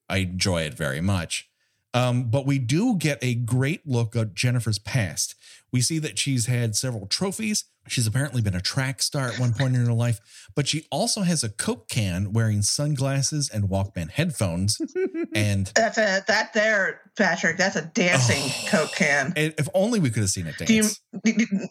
[0.10, 1.50] I enjoy it very much.
[1.94, 5.36] Um, but we do get a great look at Jennifer's past.
[5.72, 7.66] We see that she's had several trophies.
[7.88, 10.20] She's apparently been a track star at one point in her life,
[10.56, 14.80] but she also has a Coke can wearing sunglasses and Walkman headphones.
[15.36, 17.58] and That's a that there, Patrick.
[17.58, 18.66] That's a dancing Oh.
[18.70, 19.34] Coke can.
[19.36, 21.02] If only we could have seen it dance.
[21.24, 21.68] Do you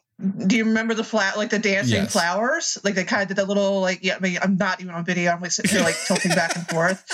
[0.46, 2.12] do, you remember the flat like the dancing Yes.
[2.12, 2.76] flowers?
[2.84, 4.16] Like they kind of did that little like yeah.
[4.16, 5.30] I mean, I'm not even on video.
[5.30, 7.04] I'm like sitting here like tilting back and forth.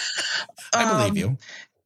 [0.74, 1.38] I believe Um, you.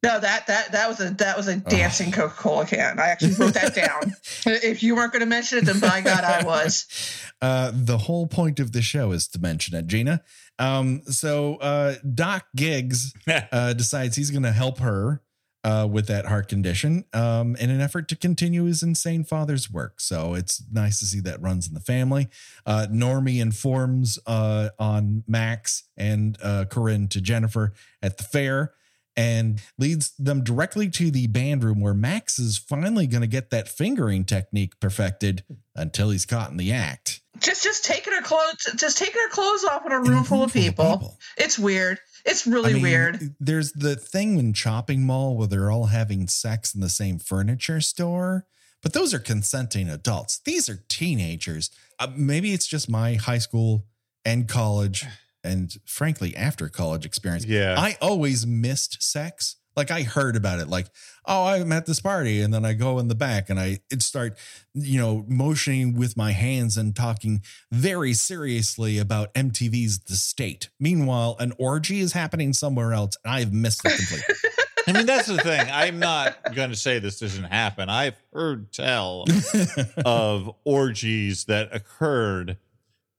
[0.02, 2.98] No, that that that was a that was a dancing Coca Cola can.
[2.98, 4.14] I actually wrote that down.
[4.46, 6.86] If you weren't going to mention it, then by God, I was.
[7.42, 10.22] Uh, the whole point of the show is to mention it, Gina.
[10.58, 13.14] Um, so uh, Doc Giggs
[13.50, 15.22] uh, decides he's going to help her
[15.64, 20.00] uh, with that heart condition um, in an effort to continue his insane father's work.
[20.00, 22.28] So it's nice to see that runs in the family.
[22.66, 28.74] Uh, Normi informs uh, on Max and uh, Corinne to Jennifer at the fair
[29.16, 33.50] and leads them directly to the band room where Max is finally going to get
[33.50, 35.44] that fingering technique perfected
[35.74, 37.20] until he's caught in the act.
[37.38, 40.52] Just just taking her clothes, just taking her clothes off in a room full of
[40.52, 41.16] people.
[41.36, 41.98] It's weird.
[42.24, 43.34] It's really I mean, weird.
[43.40, 47.80] There's the thing in Chopping Mall where they're all having sex in the same furniture
[47.80, 48.46] store,
[48.82, 50.40] but those are consenting adults.
[50.44, 51.70] These are teenagers.
[51.98, 53.86] Uh, maybe it's just my high school
[54.24, 55.06] and college,
[55.44, 57.44] and frankly, after college experience.
[57.44, 57.74] Yeah.
[57.78, 59.56] I always missed sex.
[59.76, 60.88] Like I heard about it, like,
[61.24, 64.02] oh, I'm at this party, and then I go in the back and I it
[64.02, 64.36] start,
[64.74, 70.70] you know, motioning with my hands and talking very seriously about MTV's The State.
[70.80, 74.34] Meanwhile, an orgy is happening somewhere else, and I've missed it completely.
[74.88, 75.66] I mean, that's the thing.
[75.72, 77.88] I'm not going to say this doesn't happen.
[77.88, 79.24] I've heard tell
[80.04, 82.56] of orgies that occurred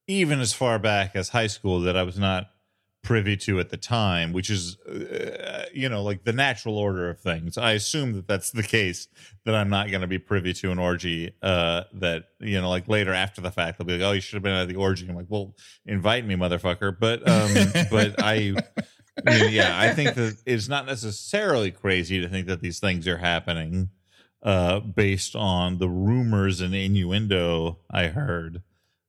[0.07, 2.47] even as far back as high school that I was not
[3.03, 7.19] privy to at the time, which is, uh, you know, like the natural order of
[7.19, 7.57] things.
[7.57, 9.07] I assume that that's the case,
[9.43, 12.87] that I'm not going to be privy to an orgy uh, that, you know, like
[12.87, 15.07] later after the fact, they'll be like, oh, you should have been at the orgy.
[15.09, 16.95] I'm like, well, invite me, motherfucker.
[16.99, 18.53] But, um, but I,
[19.25, 23.07] I mean, yeah, I think that it's not necessarily crazy to think that these things
[23.07, 23.89] are happening.
[24.43, 28.63] uh, based on the rumors and innuendo I heard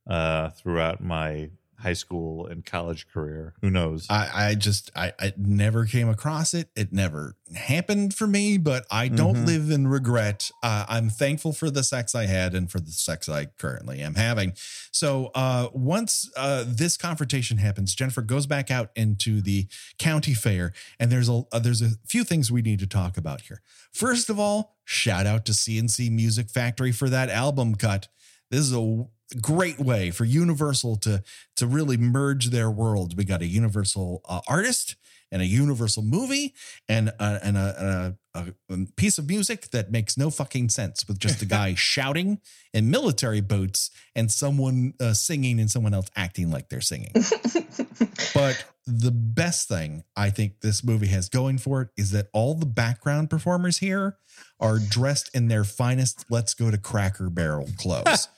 [0.07, 3.55] uh, throughout my high school and college career.
[3.61, 4.07] Who knows?
[4.09, 6.69] I, I just I, I never came across it.
[6.77, 9.47] It never happened for me, but I don't Mhm.
[9.47, 10.49] live in regret.
[10.63, 14.15] Uh, I'm thankful for the sex I had and for the sex I currently am
[14.15, 14.53] having.
[14.93, 19.67] So uh, once uh, this confrontation happens, Jennifer goes back out into the
[19.99, 23.41] county fair, and there's a uh, there's a few things we need to talk about
[23.41, 23.61] here.
[23.93, 28.07] First of all, shout out to C+C Music Factory for that album cut.
[28.53, 29.07] This is a
[29.41, 31.23] great way for Universal to
[31.57, 33.15] to really merge their worlds.
[33.15, 34.97] We got a Universal uh, artist
[35.33, 36.55] and a Universal movie
[36.89, 41.19] and a, and a, a, a piece of music that makes no fucking sense with
[41.19, 42.39] just a guy shouting
[42.75, 47.13] in military boots and someone uh, singing and someone else acting like they're singing.
[48.35, 52.55] but the best thing I think this movie has going for it is that all
[52.55, 54.19] the background performers here
[54.61, 58.29] are dressed in their finest let's go to Cracker Barrel clothes.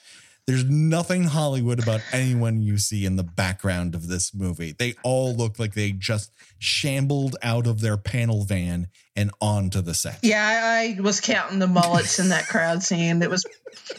[0.47, 4.75] There's nothing Hollywood about anyone you see in the background of this movie.
[4.79, 9.95] They all look like they just shambled out of their panel van and onto the
[9.95, 10.19] set.
[10.23, 13.23] Yeah, I, I was counting the mullets in that crowd scene.
[13.23, 13.47] It was,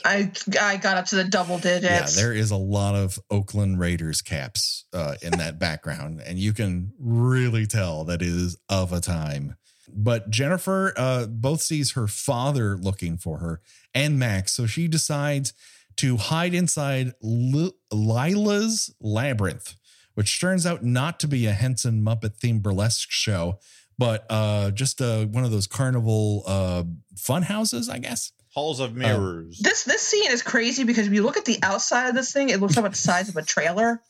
[0.03, 0.31] I
[0.61, 2.15] I got up to the double digits.
[2.15, 6.53] Yeah, there is a lot of Oakland Raiders caps uh, in that background, and you
[6.53, 9.55] can really tell that it is of a time.
[9.91, 13.61] But Jennifer uh, both sees her father looking for her
[13.95, 15.53] and Max, so she decides
[15.97, 19.75] to hide inside Li- Lila's labyrinth,
[20.13, 23.59] which turns out not to be a Henson Muppet themed burlesque show,
[23.97, 26.83] but uh, just uh, one of those carnival uh,
[27.17, 28.31] fun houses, I guess.
[28.53, 29.59] Halls of mirrors.
[29.59, 32.49] this this scene is crazy because if you look at the outside of this thing,
[32.49, 34.01] it looks like the size of a trailer,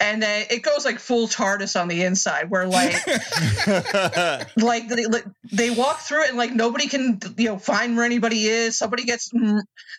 [0.00, 2.94] and then it goes like full TARDIS on the inside, where like
[4.56, 8.04] like they, like, they walk through it and like nobody can you know find where
[8.04, 8.76] anybody is.
[8.76, 9.30] Somebody gets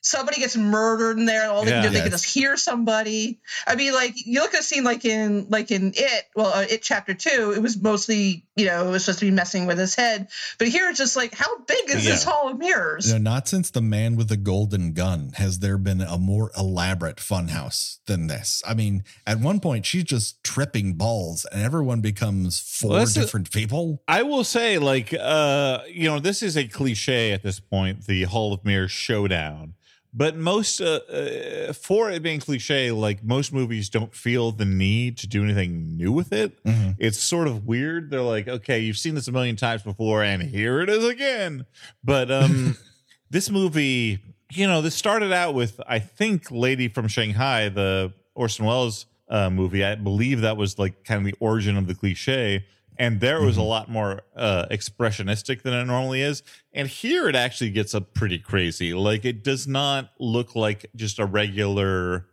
[0.02, 1.50] somebody gets murdered in there.
[1.50, 1.90] All they can Yeah.
[1.90, 3.40] do they can just hear somebody.
[3.66, 6.66] I mean, like you look at a scene like in like in it, well, uh,
[6.70, 9.78] it chapter two, it was mostly you know it was supposed to be messing with
[9.78, 10.28] his head,
[10.60, 13.08] but here it's just like how big is this hall of mirrors?
[13.08, 16.52] You know, not since the man with the golden gun has there been a more
[16.58, 18.62] elaborate funhouse than this.
[18.68, 19.04] I mean,
[19.34, 23.52] at one point she's just tripping balls, and everyone becomes four Well, that's a- different
[23.52, 24.02] people.
[24.08, 28.24] I will say, like, uh, you know, this is a cliche at this point, the
[28.24, 29.74] Hall of Mirrors showdown.
[30.16, 35.18] But most, uh, uh, for it being cliche, like most movies don't feel the need
[35.18, 36.64] to do anything new with it.
[36.64, 36.96] Mhm.
[37.00, 38.12] It's sort of weird.
[38.12, 41.66] They're like, okay, you've seen this a million times before, and here it is again.
[42.04, 42.78] But um,
[43.32, 44.20] this movie,
[44.52, 49.50] you know, this started out with, I think, Lady from Shanghai, the Orson Welles uh,
[49.50, 49.84] movie.
[49.84, 52.66] I believe that was like kind of the origin of the cliche.
[53.00, 56.44] And there was a lot more uh, expressionistic than it normally is.
[56.74, 58.94] And here it actually gets up pretty crazy.
[58.94, 62.28] Like it does not look like just a regular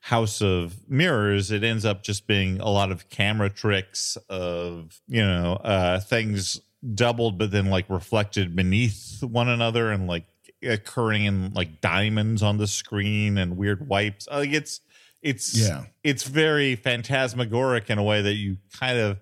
[0.00, 1.50] house of mirrors.
[1.50, 6.60] It ends up just being a lot of camera tricks of, you know, uh, things
[6.94, 10.26] doubled, but then like reflected beneath one another and like
[10.62, 14.28] occurring in like diamonds on the screen and weird wipes.
[14.30, 14.80] Like it's,
[15.22, 15.84] it's, Yeah.
[16.02, 19.20] it's very phantasmagoric in a way that you kind of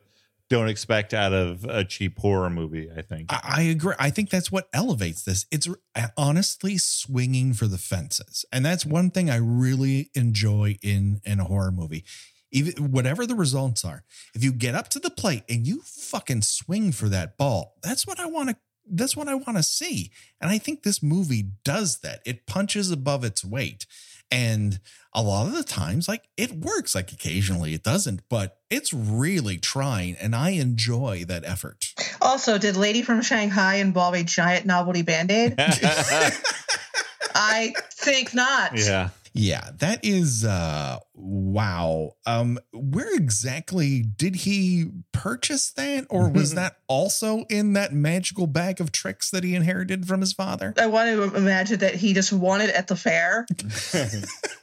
[0.48, 3.32] don't expect out of a cheap horror movie, I think.
[3.32, 3.94] I, I agree.
[4.00, 5.46] I think that's what elevates this.
[5.52, 5.68] It's
[6.16, 11.44] honestly swinging for the fences, and that's one thing I really enjoy in in a
[11.44, 12.04] horror movie.
[12.50, 14.02] Even whatever the results are,
[14.34, 18.04] if you get up to the plate and you fucking swing for that ball, that's
[18.04, 18.56] what I want to.
[18.92, 20.10] That's what I want to see,
[20.40, 22.22] and I think this movie does that.
[22.26, 23.86] It punches above its weight,
[24.30, 24.80] and
[25.12, 26.94] a lot of the times, like it works.
[26.94, 31.92] Like occasionally it doesn't, but it's really trying, and I enjoy that effort.
[32.20, 35.54] Also, did Lady from Shanghai involve a giant novelty band aid?
[37.34, 38.78] I think not.
[38.78, 39.10] yeah.
[39.32, 42.14] Yeah, that is uh wow.
[42.26, 48.80] Um where exactly did he purchase that or was that also in that magical bag
[48.80, 50.74] of tricks that he inherited from his father?
[50.78, 53.46] I want to imagine that he just won it at the fair.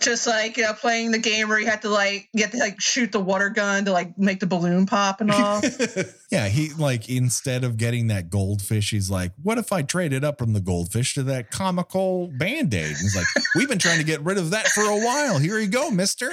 [0.00, 2.80] just like you know, playing the game where you had to like you to like
[2.80, 5.62] shoot the water gun to like make the balloon pop and all.
[6.30, 10.38] yeah, he like instead of getting that goldfish, he's like, "What if I traded up
[10.38, 14.38] from the goldfish to that comical band-aid?" He's like, "We've been trying to get rid
[14.38, 15.38] of that for a while.
[15.38, 16.30] Here you go, mister."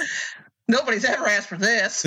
[0.66, 2.04] Nobody's ever asked for this.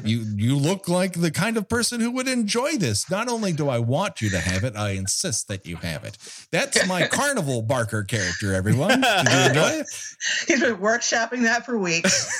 [0.04, 3.10] you you look like the kind of person who would enjoy this.
[3.10, 6.16] Not only do I want you to have it, I insist that you have it.
[6.50, 9.02] That's my carnival Barker character, everyone.
[9.02, 9.86] Did you enjoy it?
[10.48, 12.30] He's been workshopping that for weeks.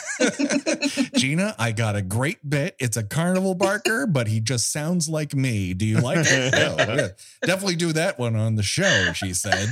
[1.15, 2.75] Gina, I got a great bit.
[2.79, 5.75] It's a carnival Barker, but he just sounds like me.
[5.75, 6.53] Do you like it?
[6.55, 7.09] No, yeah.
[7.43, 9.69] Definitely do that one on the show, she said.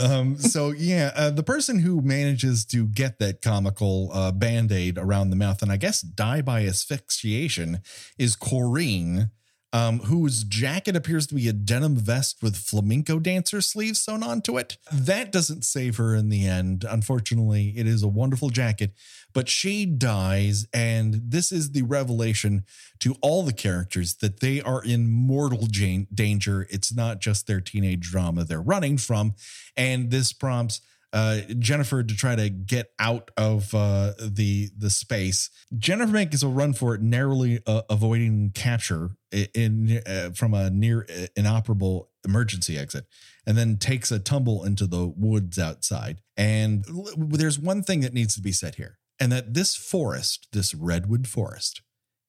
[0.00, 5.30] Um, so yeah, uh, the person who manages to get that comical uh, band-aid around
[5.30, 7.80] the mouth and I guess die by asphyxiation
[8.18, 9.30] is Corrine,
[9.72, 14.58] um, whose jacket appears to be a denim vest with flamenco dancer sleeves sewn onto
[14.58, 14.78] it.
[14.92, 16.84] That doesn't save her in the end.
[16.88, 18.92] Unfortunately, it is a wonderful jacket,
[19.32, 22.64] but she dies, and this is the revelation
[23.00, 26.66] to all the characters that they are in mortal danger.
[26.70, 29.34] It's not just their teenage drama they're running from,
[29.76, 30.80] and this prompts
[31.12, 35.50] uh, Jennifer to try to get out of uh, the the space.
[35.76, 41.06] Jennifer makes a run for it, narrowly uh, avoiding capture in, uh, from a near
[41.10, 43.06] uh, inoperable emergency exit,
[43.44, 46.20] and then takes a tumble into the woods outside.
[46.36, 46.84] And
[47.16, 51.28] there's one thing that needs to be said here, and that this forest, this redwood
[51.28, 51.82] forest.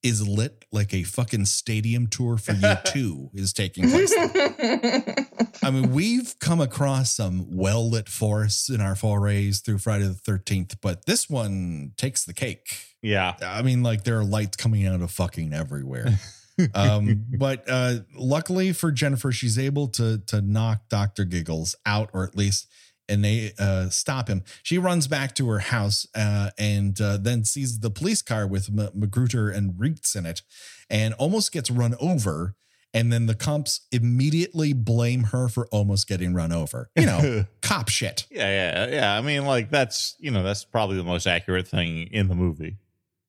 [0.04, 4.12] Is lit like a fucking stadium tour for you two is taking place.
[5.63, 10.15] I mean, we've come across some well lit forests in our forays through Friday the
[10.15, 12.84] 13th, but this one takes the cake.
[13.04, 13.36] Yeah.
[13.45, 16.19] I mean, like there are lights coming out of fucking everywhere.
[16.73, 22.23] um, but uh, luckily for Jennifer, she's able to to knock Doctor Giggles out, or
[22.23, 22.67] at least
[23.12, 24.43] and they uh, stop him.
[24.63, 28.69] She runs back to her house uh, and uh, then sees the police car with
[28.69, 30.41] M- Magruder and Reitz in it,
[30.89, 32.56] and almost gets run over.
[32.93, 36.89] And then the cops immediately blame her for almost getting run over.
[36.95, 38.26] You know, cop shit.
[38.30, 39.17] Yeah, yeah, yeah.
[39.17, 42.78] I mean, like that's you know that's probably the most accurate thing in the movie.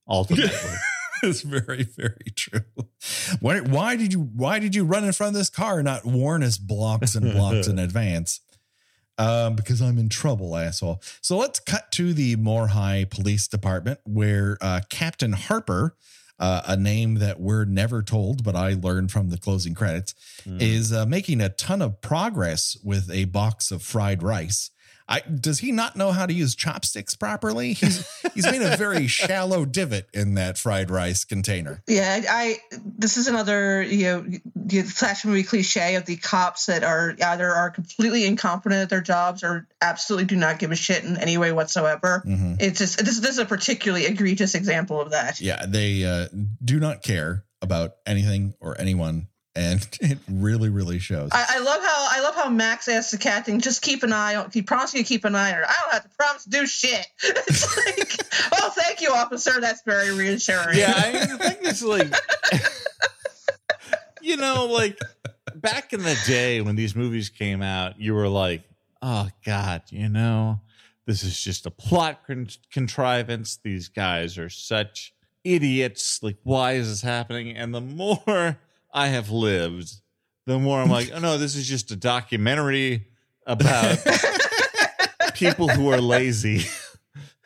[0.08, 0.50] Ultimately,
[1.22, 2.64] it's very, very true.
[3.40, 6.04] Why, why did you why did you run in front of this car and not
[6.04, 8.40] warn us blocks and blocks in advance?
[9.18, 11.02] Um, because I'm in trouble, asshole.
[11.20, 15.94] So let's cut to the Moorehigh Police Department, where uh, Captain Harper,
[16.38, 20.14] uh, a name that we're never told, but I learned from the closing credits,
[20.46, 24.70] is uh, making a ton of progress with a box of fried rice.
[25.08, 27.72] I, does he not know how to use chopsticks properly?
[27.74, 31.82] He's he's made a very shallow divot in that fried rice container.
[31.86, 32.56] Yeah, I.
[32.84, 37.50] This is another you know the slash movie cliche of the cops that are either
[37.50, 41.36] are completely incompetent at their jobs or absolutely do not give a shit in any
[41.38, 42.22] way whatsoever.
[42.26, 42.56] Mhm.
[42.60, 45.40] It's just this, this is a particularly egregious example of that.
[45.40, 46.28] Yeah, they uh,
[46.64, 51.30] do not care about anything or anyone, and it really, really shows.
[51.32, 54.36] I, I love how I love how Max asks the captain, just keep an eye
[54.36, 54.50] on.
[54.52, 55.64] He promised you to keep an eye on her.
[55.68, 57.06] I don't have to promise to do shit.
[57.22, 59.60] It's like, oh, thank you, officer.
[59.60, 60.78] That's very reassuring.
[60.78, 60.94] yeah.
[60.96, 62.12] I mean, the thing is, like,
[64.22, 64.98] you know, like
[65.54, 68.62] back in the day when these movies came out, you were like,
[69.02, 70.60] oh god, you know,
[71.06, 73.58] this is just a plot con- contrivance.
[73.62, 75.12] These guys are such
[75.44, 76.22] idiots.
[76.22, 77.56] Like, why is this happening?
[77.56, 78.58] And the more
[78.92, 79.90] I have lived,
[80.46, 83.06] the more I'm like, oh no, this is just a documentary
[83.46, 83.98] about
[85.34, 86.64] people who are lazy.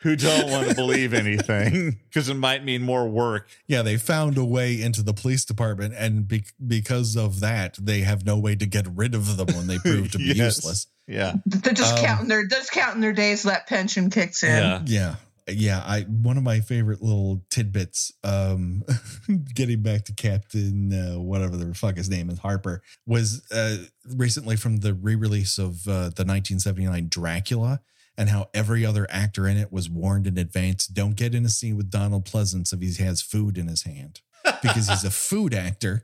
[0.01, 3.49] Who don't want to believe anything because it might mean more work.
[3.65, 8.01] yeah, they found a way into the police department, and be- because of that, they
[8.01, 10.57] have no way to get rid of them when they prove to be Yes.
[10.57, 10.87] useless.
[11.07, 11.33] Yeah.
[11.47, 14.49] They're just Um, counting their just counting their days till that pension kicks in.
[14.51, 14.81] Yeah.
[14.85, 15.15] Yeah.
[15.49, 18.83] Yeah, I one of my favorite little tidbits, um,
[19.53, 23.77] getting back to Captain uh, whatever the fuck his name is, Harper, was uh,
[24.13, 27.79] recently from the re-release of uh, the 1979 Dracula,
[28.17, 31.49] and how every other actor in it was warned in advance: don't get in a
[31.49, 34.19] scene with Donald Pleasence if he has food in his hand,
[34.61, 36.03] because he's a food actor.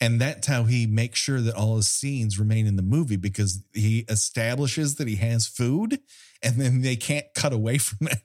[0.00, 3.64] And that's how he makes sure that all his scenes remain in the movie because
[3.72, 6.00] he establishes that he has food
[6.46, 8.20] and then they can't cut away from it.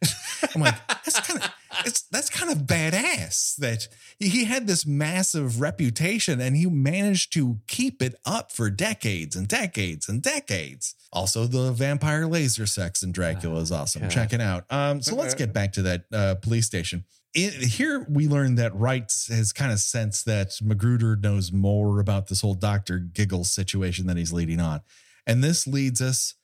[0.55, 1.51] I'm like, that's kind of
[1.85, 3.87] it's that's kind of badass that
[4.19, 9.47] he had this massive reputation and he managed to keep it up for decades and
[9.47, 10.95] decades and decades.
[11.11, 14.03] Also, the vampire laser sex in Dracula is awesome.
[14.03, 14.11] God.
[14.11, 14.65] Check it out.
[14.69, 17.05] Um, so let's get back to that uh, police station.
[17.33, 22.27] It, here we learn that Reitz has kind of sensed that Magruder knows more about
[22.27, 22.99] this whole Dr.
[22.99, 24.81] Giggles situation that he's leading on.
[25.25, 26.35] And this leads us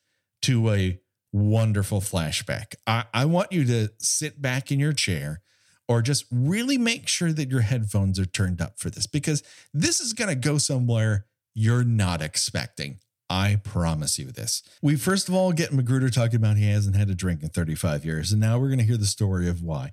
[0.42, 0.98] to a
[1.32, 2.74] wonderful flashback.
[2.86, 5.40] I, I want you to sit back in your chair
[5.88, 10.00] or just really make sure that your headphones are turned up for this because this
[10.00, 13.00] is going to go somewhere you're not expecting.
[13.30, 14.62] I promise you this.
[14.80, 18.04] We first of all get Magruder talking about he hasn't had a drink in 35
[18.04, 19.92] years, and now we're going to hear the story of why.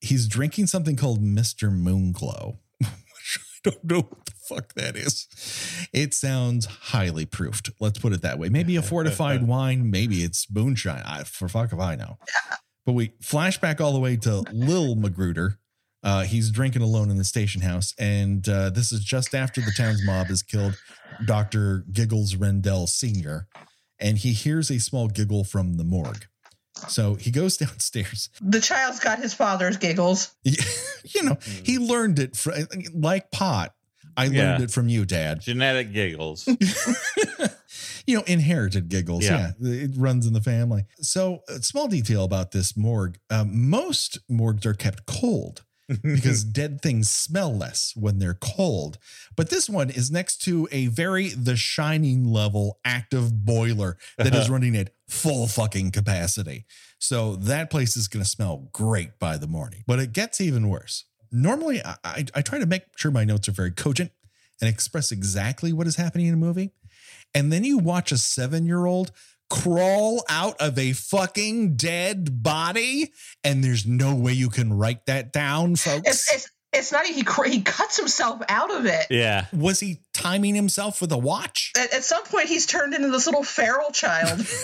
[0.00, 1.70] He's drinking something called Mr.
[1.70, 2.58] Moonglow,
[3.70, 5.26] don't know what the fuck that is.
[5.92, 7.70] It sounds highly proofed.
[7.80, 8.48] Let's put it that way.
[8.48, 11.02] Maybe a fortified wine, maybe it's moonshine.
[11.04, 12.18] I, for fuck if I know.
[12.84, 15.58] But we flashback all the way to Lil Magruder.
[16.02, 19.72] Uh, he's drinking alone in the station house, and uh, this is just after the
[19.76, 20.78] town's mob has killed
[21.24, 21.84] Dr.
[21.90, 23.48] Giggles Rendell Sr.,
[23.98, 26.26] and he hears a small giggle from the morgue.
[26.88, 28.30] So he goes downstairs.
[28.40, 30.34] The child's got his father's giggles.
[30.44, 32.54] you know, he learned it from,
[32.94, 33.72] like pot.
[34.18, 34.62] I learned Yeah.
[34.62, 35.40] it from you, Dad.
[35.40, 36.46] Genetic giggles.
[38.06, 39.24] you know, inherited giggles.
[39.24, 39.52] Yeah.
[39.60, 39.84] Yeah.
[39.84, 40.86] it runs in the family.
[41.00, 45.64] So, a small detail about this morgue um, most morgues are kept cold
[46.02, 48.98] because dead things smell less when they're cold.
[49.36, 54.50] But this one is next to a very The Shining level active boiler that is
[54.50, 56.66] running at full fucking capacity.
[56.98, 59.84] So, that place is going to smell great by the morning.
[59.86, 61.04] But it gets even worse.
[61.30, 64.12] Normally, I, I, I try to make sure my notes are very cogent
[64.60, 66.72] and express exactly what is happening in a movie
[67.34, 69.12] and then you watch a seven year old
[69.48, 73.12] crawl out of a fucking dead body,
[73.44, 76.08] and there's no way you can write that down, folks.
[76.08, 79.06] It's it's, it's not he he cuts himself out of it.
[79.10, 79.46] yeah.
[79.52, 81.72] Was he timing himself with a watch?
[81.78, 84.46] At, at some point, he's turned into this little feral child.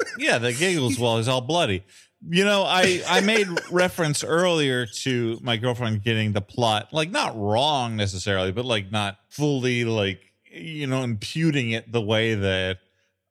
[0.18, 1.84] Yeah, the giggles while he's all bloody.
[2.28, 7.38] You know, I I made reference earlier to my girlfriend getting the plot like not
[7.38, 10.20] wrong necessarily, but like not fully like
[10.50, 12.78] you know imputing it the way that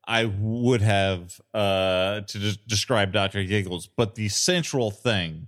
[0.08, 3.44] I would have uh to just describe Dr.
[3.44, 5.48] Giggles, but the central thing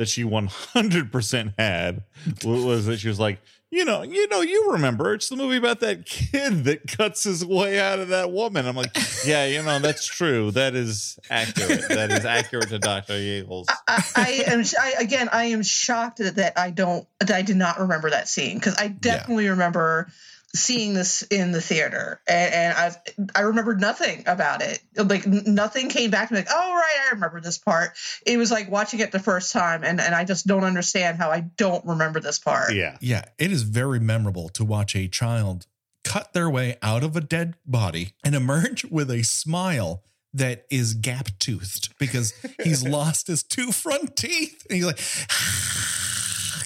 [0.00, 2.04] that she 100% had
[2.42, 3.38] was that she was like,
[3.70, 7.44] you know, you know, you remember it's the movie about that kid that cuts his
[7.44, 8.66] way out of that woman.
[8.66, 8.96] I'm like,
[9.26, 10.52] yeah, you know, that's true.
[10.52, 11.86] That is accurate.
[11.90, 13.18] That is accurate to Dr.
[13.18, 13.68] Giggles.
[13.86, 15.28] I, I am I, again.
[15.30, 17.06] I am shocked that, that I don't.
[17.20, 20.10] That I did not remember that scene because I definitely remember
[20.54, 24.80] seeing this in the theater, and, and I I remembered nothing about it.
[24.96, 26.40] Like nothing came back to me.
[26.40, 27.96] Like, oh right, I remember this part.
[28.26, 31.30] It was like watching it the first time, and and I just don't understand how
[31.30, 32.74] I don't remember this part.
[32.74, 32.98] Yeah.
[33.00, 35.66] Yeah, it is very memorable to watch a child
[36.04, 40.94] cut their way out of a dead body and emerge with a smile that is
[40.94, 42.32] gap toothed because
[42.62, 44.66] he's lost his two front teeth.
[44.68, 45.00] And he's like,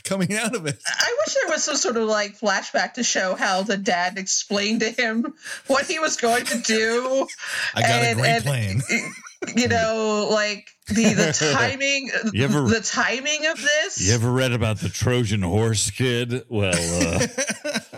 [0.05, 0.79] coming out of it.
[0.87, 4.81] I wish there was some sort of like flashback to show how the dad explained
[4.81, 5.35] to him
[5.67, 7.27] what he was going to do.
[7.75, 8.81] I got And- a great and- plan.
[9.55, 14.01] You know, like the the timing, You ever- the timing of this.
[14.01, 16.45] You ever read about the Trojan horse kid?
[16.49, 17.27] Well, uh,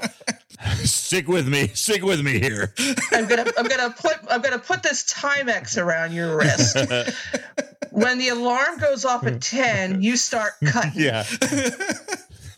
[0.85, 1.69] stick with me.
[1.69, 2.75] Stick with me here.
[3.13, 6.77] I'm gonna I'm gonna put I'm gonna put this Timex around your wrist.
[7.97, 11.01] when the alarm goes off at ten, you start cutting.
[11.01, 11.25] Yeah.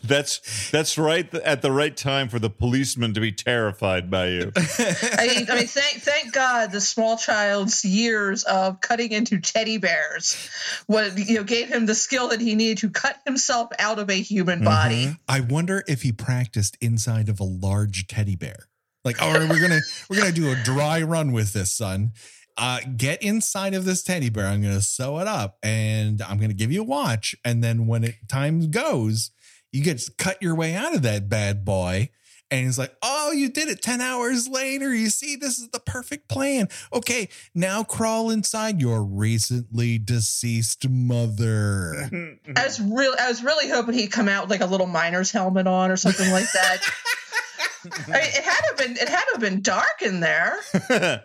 [0.01, 4.51] That's that's right at the right time for the policeman to be terrified by you.
[4.55, 9.77] I mean, I mean, thank thank God the small child's years of cutting into teddy
[9.77, 10.49] bears,
[10.87, 14.09] what you know, gave him the skill that he needed to cut himself out of
[14.09, 14.65] a human mm-hmm.
[14.65, 15.15] body.
[15.27, 18.69] I wonder if he practiced inside of a large teddy bear.
[19.05, 22.13] Like, all right, we're gonna we're gonna do a dry run with this, son.
[22.57, 24.47] Uh, get inside of this teddy bear.
[24.47, 27.35] I'm gonna sew it up, and I'm gonna give you a watch.
[27.45, 29.31] And then when it time goes,
[29.71, 32.09] you get to cut your way out of that bad boy.
[32.51, 34.93] And he's like, "Oh, you did it ten hours later.
[34.93, 36.67] You see, this is the perfect plan.
[36.91, 42.09] Okay, now crawl inside your recently deceased mother."
[42.55, 43.13] I was real.
[43.19, 45.97] I was really hoping he'd come out with like a little miner's helmet on or
[45.97, 46.81] something like that.
[47.83, 50.57] I mean, it had to have been it had to have been dark in there.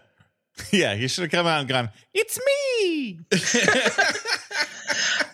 [0.73, 3.21] yeah, he should have come out and gone, It's me.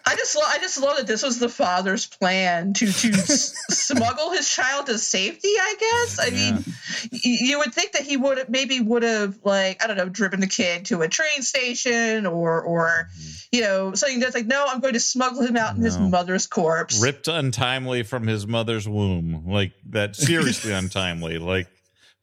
[0.06, 3.54] I just lo- I just love that this was the father's plan to to s-
[3.70, 5.48] smuggle his child to safety.
[5.48, 6.18] I guess.
[6.20, 6.64] I mean,
[7.12, 10.08] y- you would think that he would have maybe would have like I don't know
[10.08, 13.56] driven the kid to a train station or or mm-hmm.
[13.56, 16.46] you know something that's like no, I'm going to smuggle him out in his mother's
[16.46, 17.00] corpse.
[17.00, 19.44] Ripped untimely from his mother's womb.
[19.46, 21.38] Like that seriously untimely.
[21.38, 21.68] Like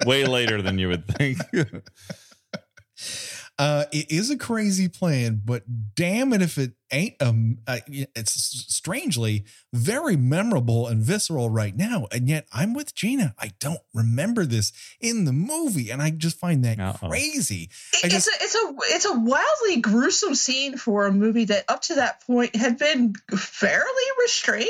[0.06, 1.40] way later than you would think.
[3.60, 5.64] Uh, it is a crazy plan, but
[5.96, 7.20] damn it if it ain't.
[7.22, 8.34] Um, uh, it's
[8.74, 13.34] strangely very memorable and visceral right now, and yet I'm with Gina.
[13.40, 17.10] I don't remember this in the movie, and I just find that Uh-oh.
[17.10, 17.70] crazy.
[18.04, 21.82] I It's a it's a it's a wildly gruesome scene for a movie that up
[21.84, 24.70] to that point had been fairly restrained.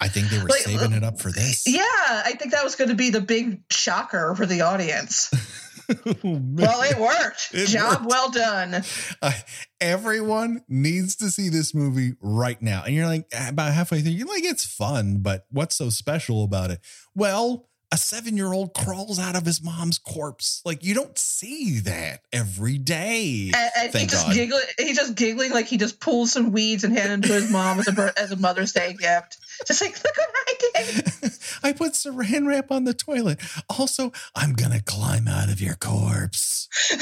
[0.00, 1.64] I think they were Like, saving it up for this.
[1.66, 5.30] Yeah, I think that was going to be the big shocker for the audience.
[6.22, 7.50] Well, it worked.
[7.52, 8.06] It Job worked.
[8.06, 8.82] well done.
[9.22, 9.32] Uh,
[9.80, 12.82] everyone needs to see this movie right now.
[12.84, 16.70] And you're like, about halfway through, you're like, it's fun, but what's so special about
[16.70, 16.80] it?
[17.14, 20.60] Well, a seven year old crawls out of his mom's corpse.
[20.64, 23.50] Like, you don't see that every day.
[23.54, 24.34] And, and he just God.
[24.34, 24.64] giggling.
[24.78, 27.78] He's just giggling like he just pulled some weeds and handed them to his mom
[27.80, 29.38] as a as a Mother's Day gift.
[29.66, 31.32] Just like look what I did.
[31.62, 33.40] I put saran wrap on the toilet.
[33.68, 36.68] Also, I'm going to climb out of your corpse.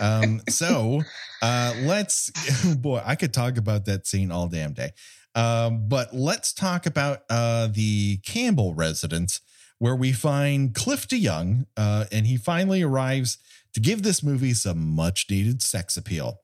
[0.00, 1.02] um, so
[1.42, 2.30] uh, let's,
[2.76, 4.92] boy, I could talk about that scene all damn day.
[5.38, 9.40] Um, but let's talk about uh, the Campbell residence
[9.78, 13.38] where we find Cliff DeYoung, uh, and he finally arrives
[13.72, 16.40] to give this movie some much needed sex appeal.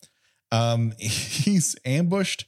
[0.52, 2.44] Um, he's ambushed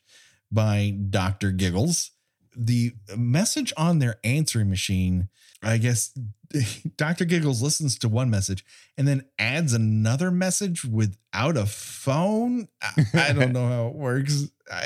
[0.52, 1.50] by Dr.
[1.50, 2.12] Giggles.
[2.56, 5.28] The message on their answering machine,
[5.62, 6.16] I guess
[6.96, 7.24] Dr.
[7.24, 8.64] Giggles listens to one message
[8.96, 12.68] and then adds another message without a phone.
[12.82, 14.42] I, I don't know how it works.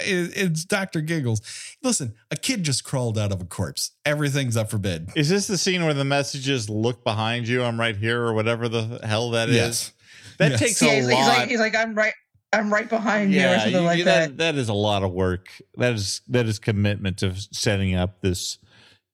[0.07, 1.01] It- it's Dr.
[1.01, 1.43] Giggles.
[1.83, 3.93] Listen, a kid just crawled out of a corpse.
[4.05, 5.11] Everything's up for bid.
[5.17, 7.63] Is this the scene where the messages look behind you?
[7.63, 9.57] I'm right here, or whatever the hell that is.
[9.57, 9.93] Yes.
[10.39, 10.61] That Yes.
[10.61, 11.17] takes Yeah, a he's, lot.
[11.19, 12.15] he's like he's like I'm right.
[12.53, 14.39] I'm right behind you or yeah, something you- like that, that.
[14.39, 15.49] that is a lot of work.
[15.77, 18.59] That is that is commitment to setting up this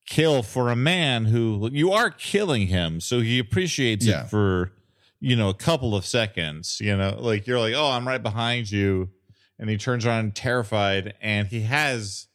[0.06, 4.24] kill for a man who you are killing him, so he appreciates Yeah.
[4.24, 4.72] it for
[5.20, 6.78] you know a couple of seconds.
[6.80, 9.10] You know, like you're like, oh, I'm right behind you,
[9.58, 12.26] and he turns around terrified, and he has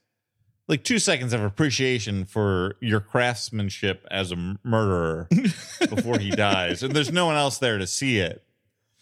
[0.67, 5.27] like two seconds of appreciation for your craftsmanship as a murderer
[5.89, 8.43] before he dies, and there's no one else there to see it.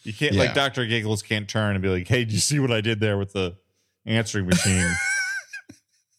[0.04, 0.42] You can't Yeah.
[0.44, 3.00] like Doctor Giggles can't turn and be like, "Hey, did you see what I did
[3.00, 3.56] there with the
[4.06, 4.90] answering machine?"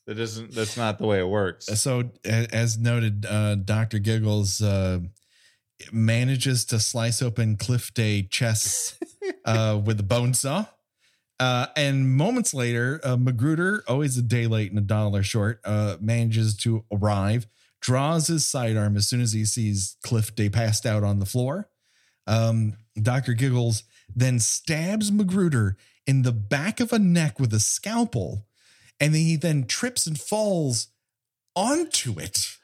[0.06, 0.52] That isn't.
[0.52, 1.66] That's not the way it works.
[1.66, 3.98] So, as noted, uh, Dr.
[3.98, 5.00] Giggles uh,
[5.92, 8.98] manages to slice open Cliff Day chests
[9.44, 10.66] uh, with a bone saw.
[11.38, 15.96] Uh, and moments later, uh, Magruder, always a day late and a dollar short, uh,
[15.98, 17.46] manages to arrive,
[17.80, 21.70] draws his sidearm as soon as he sees Cliff Day passed out on the floor.
[22.26, 23.32] Um, Dr.
[23.32, 23.84] Giggles
[24.14, 28.46] then stabs Magruder in the back of a neck with a scalpel,
[29.00, 30.88] and then he then trips and falls
[31.56, 32.56] onto it.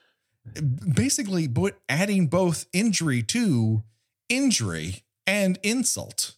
[0.94, 3.82] Basically, but adding both injury to
[4.28, 6.36] injury and insult.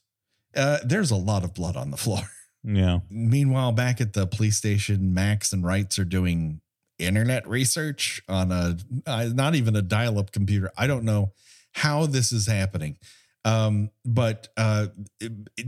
[0.57, 2.23] Uh, there's a lot of blood on the floor.
[2.65, 3.01] yeah.
[3.11, 6.63] Meanwhile, back at the police station, Max and Reitz are doing
[6.99, 8.77] internet research on a
[9.07, 10.71] uh, not even a dial-up computer.
[10.77, 11.33] I don't know
[11.73, 12.97] how this is happening.
[13.45, 14.89] Um, but uh,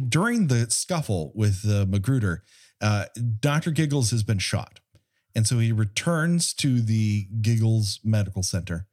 [0.08, 2.42] during the scuffle with uh, Magruder,
[2.80, 3.06] uh,
[3.40, 3.70] Dr.
[3.70, 4.80] Giggles has been shot.
[5.34, 8.86] And so he returns to the Giggles Medical Center,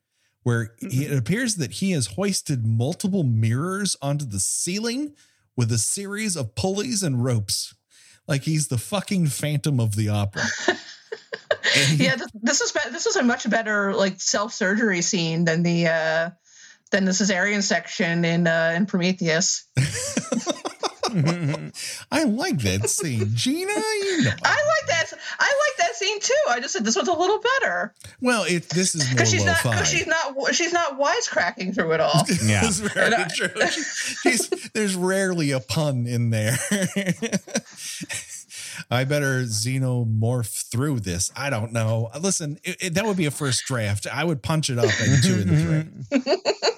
[0.43, 5.15] where he, it appears that he has hoisted multiple mirrors onto the ceiling
[5.55, 7.73] with a series of pulleys and ropes.
[8.27, 10.43] Like he's the fucking Phantom of the Opera.
[11.95, 15.63] Yeah, this, this is be- this is a much better like self surgery scene than
[15.63, 16.29] the uh
[16.91, 19.65] than the cesarean section in uh in Prometheus.
[22.11, 23.31] I like that scene.
[23.33, 24.31] Gina, you know.
[24.43, 25.13] I like that.
[25.39, 26.33] I like that scene too.
[26.49, 29.63] I just said this one's a little better Well, it this is because she's not
[29.63, 29.71] lo-fi.
[29.77, 32.23] because she's not she's not wisecracking through it all.
[32.43, 32.61] Yeah.
[32.61, 33.49] That's very I- true.
[34.23, 36.57] She's, there's rarely a pun in there.
[38.91, 41.31] I better xenomorph through this.
[41.35, 42.09] I don't know.
[42.19, 44.07] Listen, it, it- that would be a first draft.
[44.11, 45.57] I would punch it up and two in the
[46.11, 46.35] three.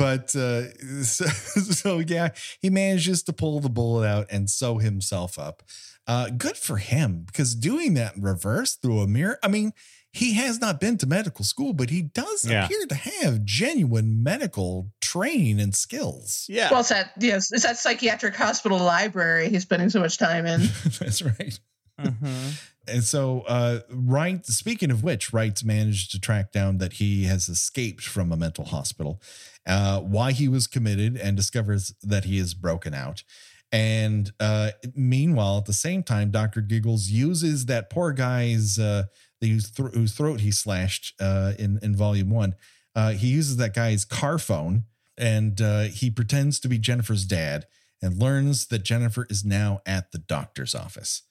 [0.00, 0.72] but uh,
[1.04, 2.30] so, so yeah,
[2.60, 5.62] he manages to pull the bullet out and sew himself up.
[6.06, 9.38] Uh, good for him because doing that in reverse through a mirror.
[9.44, 9.72] I mean,
[10.12, 12.64] he has not been to medical school, but he does Yeah.
[12.64, 16.46] appear to have genuine medical training and skills.
[16.48, 16.70] Yeah.
[16.70, 20.60] Well, it's that yes, it's that psychiatric hospital library he's spending so much time in.
[20.98, 21.60] That's right.
[22.00, 22.60] Mhm.
[22.88, 27.48] And so, uh, Wright, speaking of which, Reitz managed to track down that he has
[27.48, 29.20] escaped from a mental hospital,
[29.66, 33.22] uh, why he was committed, and discovers that he is broken out.
[33.72, 36.60] And uh, meanwhile, at the same time, Dr.
[36.60, 39.04] Giggles uses that poor guy's, uh,
[39.40, 42.56] whose, thro- whose throat he slashed uh, in, in volume one.
[42.96, 44.84] Uh, he uses that guy's car phone
[45.16, 47.66] and uh, he pretends to be Jennifer's dad
[48.02, 51.22] and learns that Jennifer is now at the doctor's office.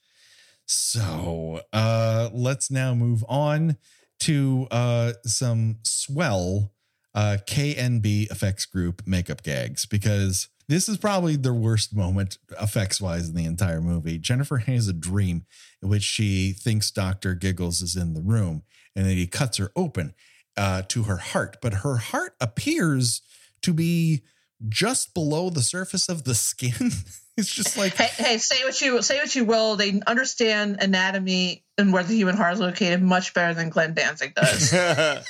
[0.66, 3.78] So uh, let's now move on
[4.22, 6.72] to uh, some swell
[7.16, 13.28] uh, KNB effects group makeup gags because this is probably the worst moment effects wise
[13.30, 14.18] in the entire movie.
[14.18, 15.46] Jennifer has a dream
[15.82, 17.34] in which she thinks Dr.
[17.34, 18.64] Giggles is in the room
[18.96, 20.14] and then he cuts her open.
[20.58, 23.22] uh, to her heart, but her heart appears
[23.62, 24.24] to be
[24.68, 26.74] just below the surface of the skin.
[27.38, 29.78] it's just like Hey, hey, say what you say what you will.
[29.78, 34.36] They understand anatomy and where the human heart is located much better than Glenn Danzig
[34.36, 34.74] does.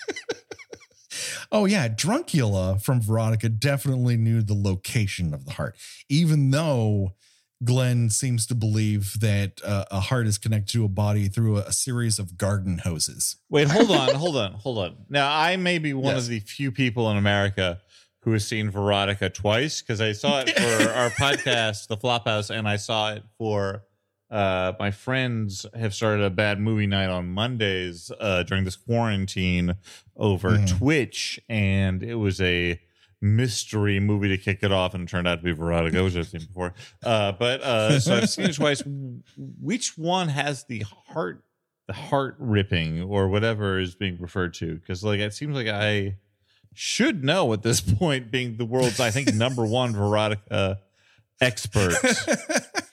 [1.51, 5.75] Oh yeah, Drukija from Verotika definitely knew the location of the heart,
[6.09, 7.13] even though
[7.63, 11.61] Glenn seems to believe that uh, a heart is connected to a body through a,
[11.61, 13.35] a series of garden hoses.
[13.49, 14.95] Wait, hold on, hold on, hold on.
[15.09, 16.23] Now, I may be one Yes.
[16.23, 17.81] of the few people in America
[18.21, 22.67] who has seen Verotika twice because I saw it for our podcast, The Flophouse, and
[22.67, 23.83] I saw it for
[24.29, 29.75] uh, my friends have started a bad movie night on Mondays uh, during this quarantine
[30.15, 30.77] over Mhm.
[30.77, 32.79] Twitch, and it was a
[33.21, 36.27] mystery movie to kick it off, and it turned out to be Verotika, which I've
[36.27, 36.73] seen before.
[37.03, 38.81] Uh, but uh, so I've seen it twice.
[39.37, 41.43] Which one has the heart,
[41.87, 44.75] the heart ripping, or whatever is being referred to?
[44.75, 46.15] Because like it seems like I
[46.73, 50.77] should know at this point, being the world's I think number one Verotika
[51.41, 51.95] expert.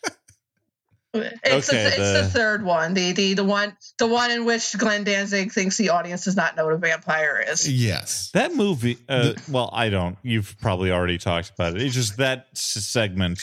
[1.21, 4.45] It's, Okay, the, it's the- the third one, the the the one the one in
[4.45, 7.71] which Glenn Danzig thinks the audience does not know what a vampire is.
[7.71, 8.31] Yes.
[8.35, 10.17] That movie, uh, well, I don't.
[10.23, 11.83] You've probably already talked about it.
[11.83, 13.43] It's just that segment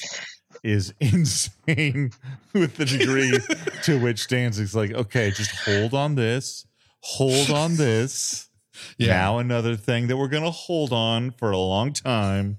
[0.64, 2.12] is insane
[2.54, 3.34] with the degree
[3.84, 6.66] to which Danzig's like, okay, just hold on this,
[7.02, 8.50] hold on this.
[8.98, 9.14] Yeah.
[9.14, 12.58] Now another thing that we're gonna hold on for a long time.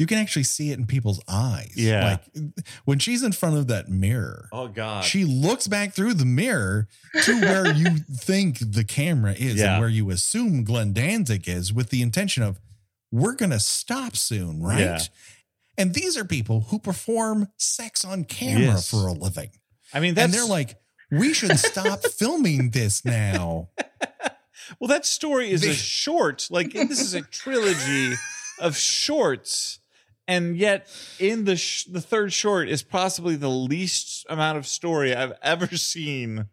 [0.00, 1.72] You can actually see it in people's eyes.
[1.76, 2.18] Yeah.
[2.34, 2.54] Like
[2.86, 6.88] when she's in front of that mirror, Oh God, she looks back through the mirror
[7.24, 9.72] to where you think the camera is Yeah.
[9.74, 12.58] and where you assume Glenn Danzig is with the intention of,
[13.12, 14.78] we're going to stop soon, right?
[14.80, 14.98] Yeah.
[15.76, 18.90] And these are people who perform sex on camera Yes.
[18.90, 19.50] for a living.
[19.92, 20.76] I mean, that's and they're like,
[21.10, 23.68] we should stop filming this now.
[24.78, 26.46] Well, that story is They- a short.
[26.50, 28.14] Like this is a trilogy
[28.60, 29.79] of shorts,
[30.30, 35.14] and yet in the sh- the third short is possibly the least amount of story
[35.14, 36.46] I've ever seen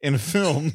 [0.00, 0.72] in a film.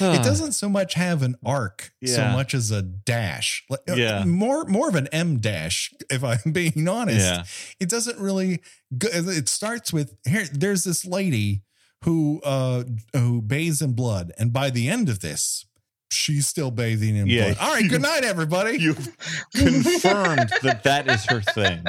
[0.00, 3.64] it doesn't so much have an arc so much as a dash.
[3.68, 4.24] Like, uh, Yeah.
[4.24, 7.20] More more of an M dash, if I'm being honest.
[7.26, 7.44] Yeah.
[7.78, 8.60] It doesn't really
[8.96, 11.62] go, it starts with here there's this lady
[12.04, 15.66] who uh who bathes in blood and by the end of this
[16.10, 17.52] she's still bathing in Yeah.
[17.54, 17.56] blood.
[17.60, 18.78] All right, good night everybody.
[18.80, 19.16] You've
[19.54, 21.84] confirmed that that is her thing.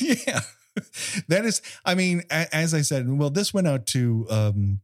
[0.00, 0.40] yeah.
[1.28, 4.80] That is, I mean, as I said, well, this went out to um,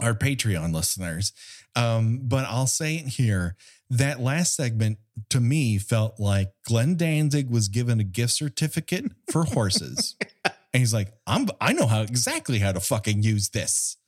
[0.00, 1.32] our Patreon listeners,
[1.76, 3.56] um, but I'll say it here.
[3.90, 9.44] That last segment to me felt like Glenn Danzig was given a gift certificate for
[9.44, 10.16] horses.
[10.44, 13.98] and he's like, I'm, I know how exactly how to fucking use this.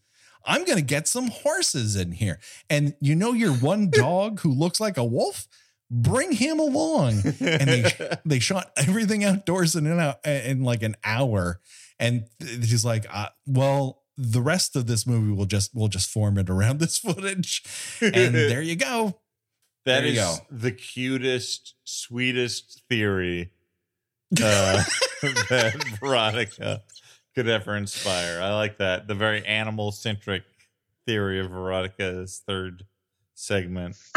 [0.46, 2.38] I'm going to get some horses in here.
[2.70, 5.46] And you know, your one dog who looks like a wolf,
[5.90, 7.22] bring him along.
[7.40, 7.92] And they
[8.24, 11.60] they shot everything outdoors in an hour, in like an hour.
[11.98, 16.38] And he's like uh, well the rest of this movie will just will just form
[16.38, 17.62] it around this footage.
[18.00, 19.20] And there you go.
[19.84, 20.34] That There you go.
[20.50, 23.52] the cutest, sweetest theory
[24.32, 24.82] uh,
[25.22, 26.80] that Verotika
[27.36, 28.40] could ever inspire.
[28.40, 29.06] I like that.
[29.06, 30.42] The very animal centric
[31.04, 32.86] theory of Verotika's third
[33.34, 33.96] segment.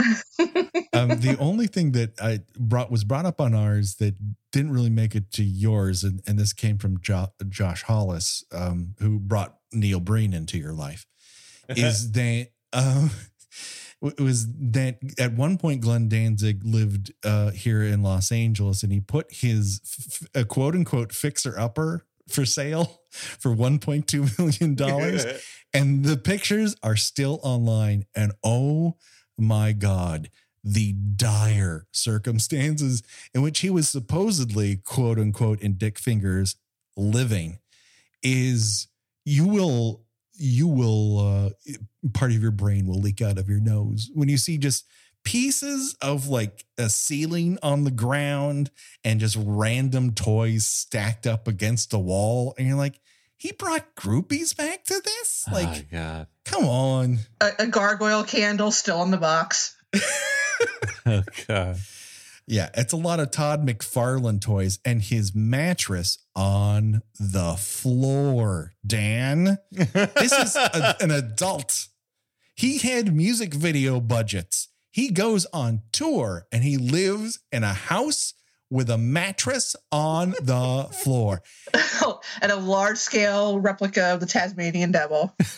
[0.94, 4.16] um, the only thing that I brought was brought up on ours that
[4.54, 8.96] didn't really make it to yours, and, and this came from jo- Josh Hollis, um,
[9.00, 11.06] who brought Neil Breen into your life,
[11.70, 13.12] is that um,
[14.02, 18.94] it was that at one point Glenn Danzig lived uh, here in Los Angeles, and
[18.94, 25.26] he put his f- a quote unquote fixer upper for sale for 1.2 million dollars.
[25.72, 28.06] And the pictures are still online.
[28.16, 28.96] And oh
[29.38, 30.32] my god
[30.64, 33.02] the dire circumstances
[33.34, 36.56] in which he was supposedly quote unquote in dick fingers
[36.98, 37.60] living
[38.22, 38.88] is
[39.26, 40.04] you will
[40.34, 41.50] you will uh
[42.14, 44.86] part of your brain will leak out of your nose when you see just
[45.30, 48.72] pieces of like a ceiling on the ground
[49.04, 53.00] and just random toys stacked up against a wall and you're like
[53.38, 56.28] he brought groupies back to this oh, like oh, God.
[56.46, 59.78] come on A, a gargoyle candle still in the box.
[61.06, 61.78] Oh, God.
[62.46, 68.74] Yeah, it's a lot of Todd McFarlane toys and his mattress on the floor.
[68.86, 71.88] Dan, this is a- an adult.
[72.56, 74.68] He had music video budgets.
[74.92, 78.34] He goes on tour and he lives in a house
[78.72, 81.42] with a mattress on the floor.
[82.42, 85.36] and a large scale replica of the Tasmanian devil.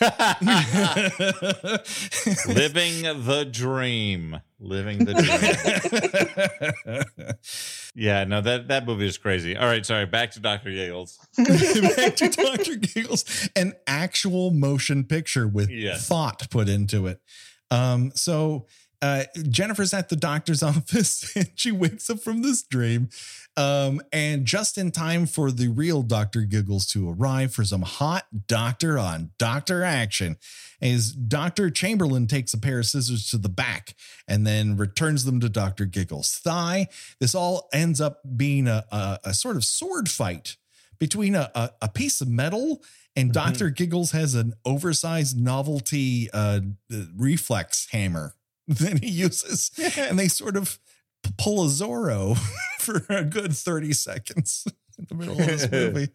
[2.48, 4.40] Living the dream.
[4.60, 5.14] Living the
[6.84, 7.04] dream.
[7.94, 9.56] yeah, no, that, that movie is crazy.
[9.56, 10.06] All right, sorry.
[10.06, 10.70] Back to Dr.
[10.70, 11.18] Giggles.
[11.36, 12.76] Back to Dr.
[12.76, 16.06] Giggles, an actual motion picture with Yes.
[16.08, 17.20] thought put into it.
[17.70, 18.66] Um, so
[19.02, 23.08] uh, Jennifer's at the doctor's office and she wakes up from this dream.
[23.56, 26.42] Um, and just in time for the real Dr.
[26.42, 30.38] Giggles to arrive for some hot doctor on doctor action.
[30.80, 31.68] As Dr.
[31.70, 33.94] Chamberlain takes a pair of scissors to the back
[34.26, 35.84] and then returns them to Dr.
[35.84, 36.88] Giggles' thigh.
[37.20, 40.56] This all ends up being a, a, a sort of sword fight
[40.98, 42.82] between a, a, a piece of metal
[43.14, 43.34] and Mhm.
[43.34, 43.68] Dr.
[43.70, 46.60] Giggles has an oversized novelty uh,
[47.16, 48.34] reflex hammer
[48.78, 49.70] that he uses.
[49.96, 50.78] and they sort of
[51.38, 52.36] pull a Zorro
[52.80, 54.66] for a good 30 seconds
[54.98, 56.08] in the middle of this movie.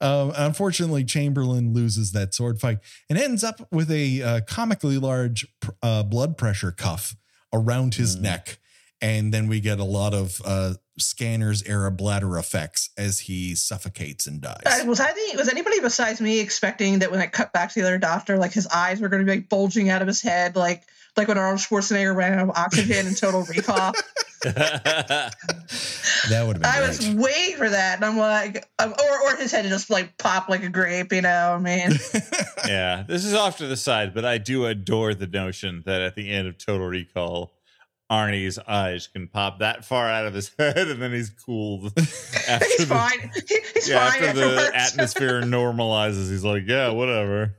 [0.00, 2.78] Um, unfortunately, Chamberlain loses that sword fight
[3.08, 7.14] and ends up with a uh, comically large pr- uh, blood pressure cuff
[7.52, 8.20] around his Mm.
[8.22, 8.58] neck.
[9.00, 14.26] And then we get a lot of uh, scanners era bladder effects as he suffocates
[14.26, 14.62] and dies.
[14.66, 17.80] Uh, was I the, was anybody besides me expecting that when it cut back to
[17.80, 20.20] the other doctor, like his eyes were going to be like bulging out of his
[20.20, 20.82] head, like
[21.16, 23.92] like when Arnold Schwarzenegger ran out of oxygen in Total Recall?
[26.28, 26.88] That would have been I great.
[26.88, 30.16] was waiting for that, and I'm like, um, or or his head to just like
[30.18, 31.54] pop like a grape, you know?
[31.54, 31.90] I mean,
[32.66, 36.14] yeah, this is off to the side, but I do adore the notion that at
[36.14, 37.52] the end of Total Recall,
[38.12, 41.86] Arnie's eyes can pop that far out of his head, and then he's cooled.
[42.48, 43.30] After he's the, fine.
[43.74, 47.54] He's Yeah, fine after the atmosphere normalizes, he's like, yeah, whatever.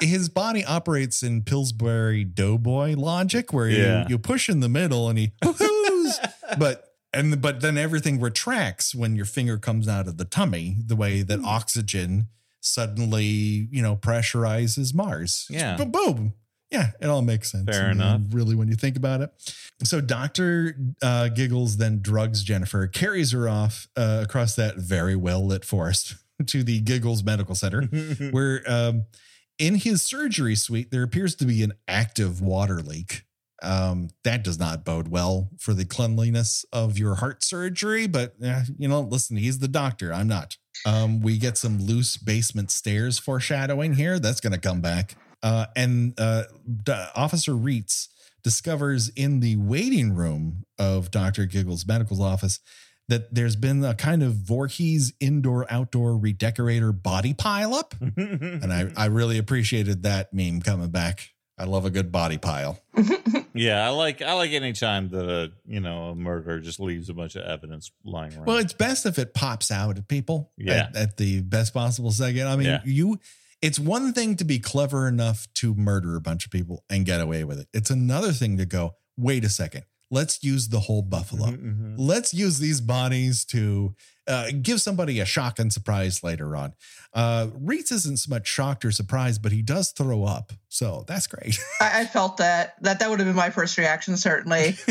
[0.00, 4.06] his body operates in Pillsbury Doughboy logic, where you, Yeah.
[4.08, 6.18] you push in the middle and he woo-hoos.
[6.58, 10.96] but and but then everything retracts when your finger comes out of the tummy, the
[10.96, 11.44] way that hmm.
[11.46, 12.28] oxygen
[12.60, 15.46] suddenly you know pressurizes Mars.
[15.50, 15.76] Yeah.
[15.76, 16.34] boom, boom.
[16.72, 17.68] Yeah, it all makes sense.
[17.68, 18.22] Fair enough.
[18.30, 19.30] Really, when you think about it.
[19.84, 25.46] So Doctor uh, Giggles then drugs Jennifer, carries her off uh, across that very well
[25.46, 26.16] lit forest
[26.46, 27.82] to the Giggles Medical Center
[28.30, 29.04] where um,
[29.58, 33.24] in his surgery suite there appears to be an active water leak.
[33.62, 38.64] Um, that does not bode well for the cleanliness of your heart surgery, but eh,
[38.76, 40.12] you know, listen, he's the doctor.
[40.12, 40.56] I'm not.
[40.84, 44.18] Um, we get some loose basement stairs foreshadowing here.
[44.18, 45.14] That's going to come back.
[45.42, 46.44] Uh, and uh,
[46.84, 48.08] D- Officer Reitz
[48.42, 51.46] discovers in the waiting room of Dr.
[51.46, 52.60] Giggles' medical office
[53.08, 57.92] that there's been a kind of Voorhees indoor outdoor redecorator body pileup.
[58.62, 61.30] And I, I really appreciated that meme coming back.
[61.58, 62.80] I love a good body pile.
[63.54, 67.08] yeah, I like I like any time that a you know a murderer just leaves
[67.08, 68.46] a bunch of evidence lying around.
[68.46, 70.88] Well, it's best if it pops out at people Yeah.
[70.88, 72.46] at, at the best possible second.
[72.46, 72.80] I mean, Yeah.
[72.84, 73.18] you
[73.62, 77.20] it's one thing to be clever enough to murder a bunch of people and get
[77.20, 77.68] away with it.
[77.72, 81.46] It's another thing to go, wait a second, let's use the whole buffalo.
[81.46, 81.94] Mhm, mhm.
[81.96, 83.94] Let's use these bodies to
[84.26, 86.74] uh, give somebody a shock and surprise later on.
[87.12, 90.52] Uh, Reitz isn't so much shocked or surprised, but he does throw up.
[90.68, 91.58] So that's great.
[91.80, 94.76] I, I felt that that that would have been my first reaction, certainly.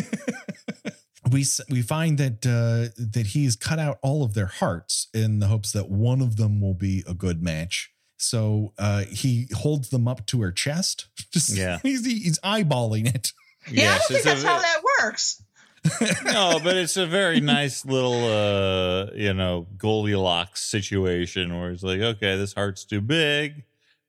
[1.31, 5.47] we we find that uh, that he's cut out all of their hearts in the
[5.47, 7.90] hopes that one of them will be a good match.
[8.21, 11.07] So uh, he holds them up to her chest.
[11.31, 11.79] Just Yeah.
[11.83, 13.31] he's he's eyeballing it.
[13.69, 15.43] Yeah, I don't think it's a that's how that works.
[16.25, 21.99] no, but it's a very nice little, uh, you know, Goldilocks situation where it's like,
[21.99, 23.63] okay, this heart's too big,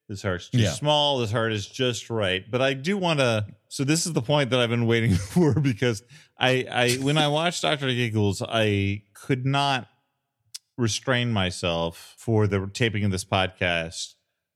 [0.09, 0.73] this heart's too Yeah.
[0.73, 2.45] small, this heart is just right.
[2.51, 3.47] But I do want to.
[3.69, 6.03] So this is the point that I've been waiting for because
[6.39, 9.89] I, I when I watched Doctor Giggles, I could not
[10.79, 14.15] restrain myself for the taping of this podcast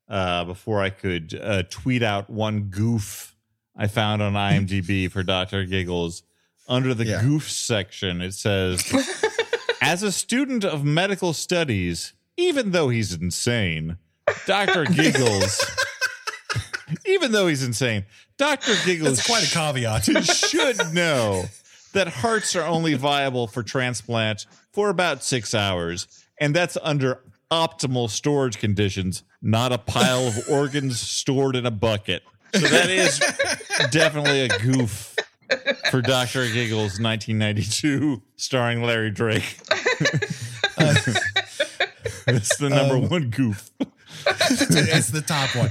[0.09, 3.35] uh, before I could uh, tweet out one goof
[3.77, 6.23] I found on IMDb for Doctor Giggles.
[6.69, 7.23] Under the Yeah.
[7.23, 8.83] goof section, it says,
[9.81, 13.99] "As a student of medical studies, even though he's insane,
[14.47, 15.65] Doctor Giggles."
[17.05, 18.05] Even though he's insane,
[18.37, 18.75] Dr.
[18.85, 20.07] Giggles That's quite a caveat.
[20.07, 21.47] You should know
[21.95, 24.47] that hearts are only viable for transplant
[24.77, 26.07] for about six hours,
[26.39, 32.23] and that's under optimal storage conditions, not a pile of organs stored in a bucket.
[32.53, 33.19] So that is
[33.91, 35.17] definitely a goof
[35.91, 36.47] for Dr.
[36.53, 39.57] Giggles 1992, starring Larry Drake.
[42.27, 43.71] That's the number Um, one goof.
[44.29, 45.71] it's the top one.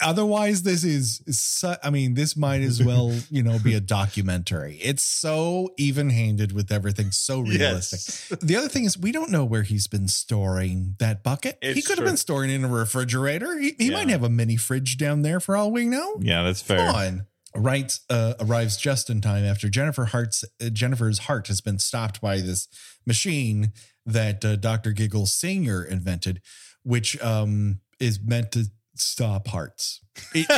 [0.00, 4.78] Otherwise, this is, su- I mean, this might as well, you know, be a documentary.
[4.82, 8.38] It's so even handed with everything, so realistic.
[8.40, 11.58] The other thing is, we don't know where he's been storing that bucket.
[11.60, 13.58] he It's could have been storing it in a refrigerator.
[13.58, 13.96] He, he Yeah.
[13.98, 16.16] might have a mini fridge down there for all we know.
[16.20, 16.78] Yeah, that's fair.
[16.86, 17.26] Come on.
[17.54, 22.20] Wright uh, arrives just in time after Jennifer Hart's uh, Jennifer's heart has been stopped
[22.20, 22.68] by this
[23.04, 23.72] machine
[24.06, 24.92] that uh, Dr.
[24.92, 26.40] Giggles Senior invented,
[26.84, 30.00] which um, is meant to stop hearts.
[30.34, 30.48] It-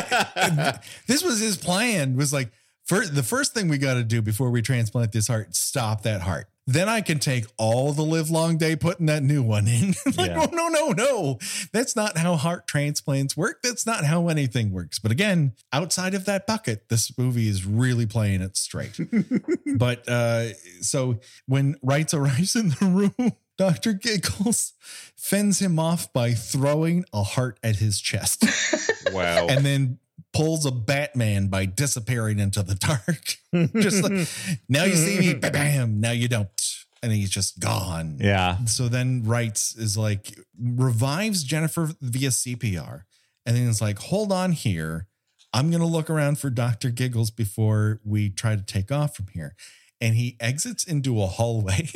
[1.06, 2.16] this was his plan.
[2.16, 2.50] Was like,
[2.84, 6.22] for the first thing we got to do before we transplant this heart, stop that
[6.22, 6.46] heart.
[6.64, 9.94] Then I can take all the live long day putting that new one in.
[10.16, 10.46] like, Yeah.
[10.52, 11.38] no, no, no, no.
[11.72, 13.62] That's not how heart transplants work.
[13.64, 15.00] That's not how anything works.
[15.00, 18.96] But again, outside of that bucket, this movie is really playing it straight.
[19.76, 23.32] but uh, so when Wright arrives in the room,
[23.62, 23.92] Dr.
[23.92, 24.72] Giggles
[25.16, 28.44] fends him off by throwing a heart at his chest
[29.12, 29.46] Wow.
[29.48, 29.98] and then
[30.32, 33.36] pulls a Batman by disappearing into the dark.
[33.82, 34.26] just like,
[34.68, 36.48] now you see me, bam, bam, now you don't.
[37.04, 38.18] And he's just gone.
[38.20, 38.64] yeah.
[38.64, 43.02] So then Wright is like, revives Jennifer via CPR.
[43.46, 45.06] And then it's like, hold on here.
[45.52, 46.90] I'm going to look around for Dr.
[46.90, 49.54] Giggles before we try to take off from here.
[50.00, 51.88] And he exits into a hallway.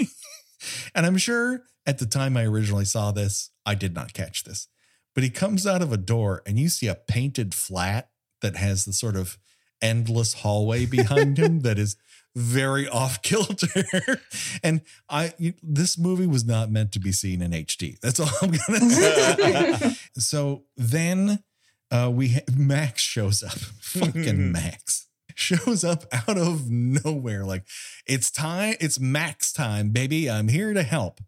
[0.95, 4.69] And I'm sure at the time I originally saw this, I did not catch this.
[5.15, 8.11] But he comes out of a door and you see a painted flat
[8.43, 9.39] that has the sort of
[9.81, 11.97] endless hallway behind him that is
[12.35, 13.67] very off kilter.
[14.63, 17.99] and I you- this movie was not meant to be seen in HD.
[18.01, 19.97] That's all I'm gonna say.
[20.19, 21.43] so then
[21.91, 23.53] uh we ha- Max shows up.
[23.81, 25.07] Fucking Max
[25.37, 27.45] shows up out of nowhere.
[27.45, 27.65] Like
[28.07, 30.29] it's time, it's Max time, baby.
[30.29, 31.21] I'm here to help.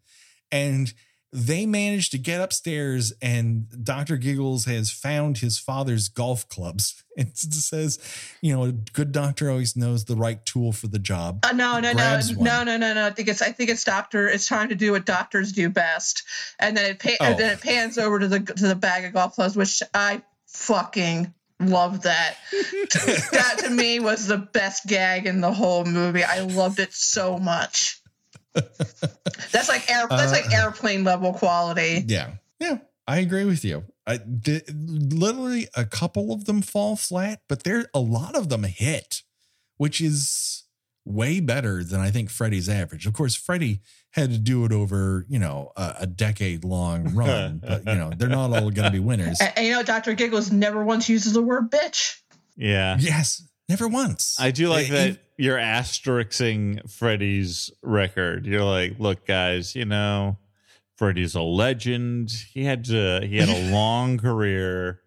[0.51, 0.93] And
[1.31, 4.17] they managed to get upstairs, and Dr.
[4.17, 7.03] Giggles has found his father's golf clubs.
[7.19, 7.99] It says,
[8.41, 11.45] you know, a good doctor always knows the right tool for the job.
[11.45, 12.43] Uh, no, no, no, one.
[12.45, 13.05] no, no, no, no.
[13.07, 14.29] I think it's I think it's doctor.
[14.29, 16.23] It's time to do what doctors do best,
[16.59, 17.25] and then it pa- Oh.
[17.25, 20.21] and then it pans over to the to the bag of golf clubs, which I
[20.47, 22.03] fucking love.
[22.03, 22.37] That
[23.31, 26.23] that to me was the best gag in the whole movie.
[26.23, 28.01] I loved it so much.
[28.53, 30.07] That's like air.
[30.09, 32.03] That's like Uh, airplane level quality.
[32.07, 32.31] Yeah.
[32.59, 32.79] Yeah.
[33.07, 33.83] I agree with you.
[34.05, 38.63] I di- literally a couple of them fall flat, but there a lot of them
[38.63, 39.23] hit,
[39.77, 40.63] which is
[41.05, 43.05] way better than I think Freddie's average.
[43.07, 43.81] Of course, Freddie
[44.11, 48.11] had to do it over, you know, a, a decade long run, but you know,
[48.17, 49.39] they're not all going to be winners.
[49.39, 52.19] And, and you know, Doctor Giggles never once uses the word bitch.
[52.55, 52.97] Yeah.
[52.99, 54.35] Yes, never once.
[54.39, 58.45] I do like Eh, that eh, you're asterixing Freddie's record.
[58.45, 60.37] You're like, look, guys, you know,
[60.97, 62.31] Freddie's a legend.
[62.53, 65.01] He had to he had a long career.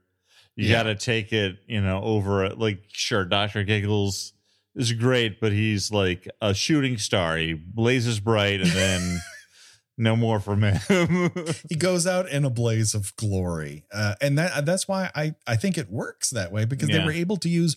[0.56, 0.76] You Yeah.
[0.78, 2.58] gotta take it, you know, over it.
[2.58, 3.64] Like, sure, Dr.
[3.64, 4.32] Giggles
[4.74, 7.36] is great, but he's like a shooting star.
[7.36, 9.20] He blazes bright and then
[9.98, 11.30] no more from him.
[11.68, 15.56] he goes out in a blaze of glory, uh, and that that's why I I
[15.56, 17.76] think it works that way because they were able to use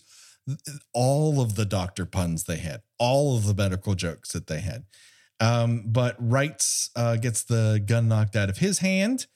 [0.92, 4.84] all of the doctor puns they had, all of the medical jokes that they had.
[5.38, 9.26] Um, but Reitz uh, gets the gun knocked out of his hand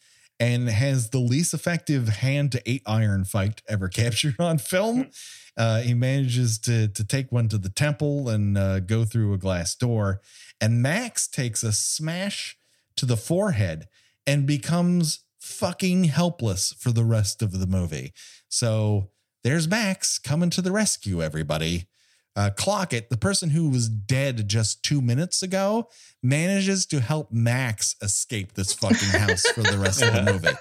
[0.40, 5.10] and has the least effective hand to eight iron fight ever captured on film.
[5.56, 9.38] Uh, he manages to to take one to the temple and uh, go through a
[9.38, 10.20] glass door,
[10.60, 12.56] and Max takes a smash
[12.96, 13.86] to the forehead
[14.26, 18.12] and becomes fucking helpless for the rest of the movie.
[18.48, 19.10] So
[19.42, 21.86] there's Max coming to the rescue, everybody.
[22.36, 23.10] Uh, clock it.
[23.10, 25.88] The person who was dead just two minutes ago
[26.22, 30.56] manages to help Max escape this fucking house for the rest of the movie.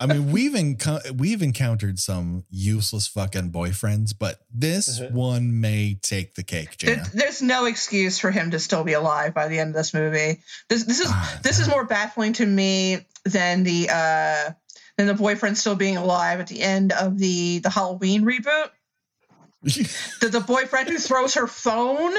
[0.00, 6.34] I mean, we've enco- we've encountered some useless fucking boyfriends, but this one may take
[6.34, 9.70] the cake, There- There's no excuse for him to still be alive by the end
[9.70, 10.42] of this movie.
[10.68, 14.50] This this is Ah, this is more baffling to me than the uh
[14.98, 18.70] than the boyfriend still being alive at the end of the the Halloween reboot.
[20.20, 22.12] The the boyfriend who throws her phone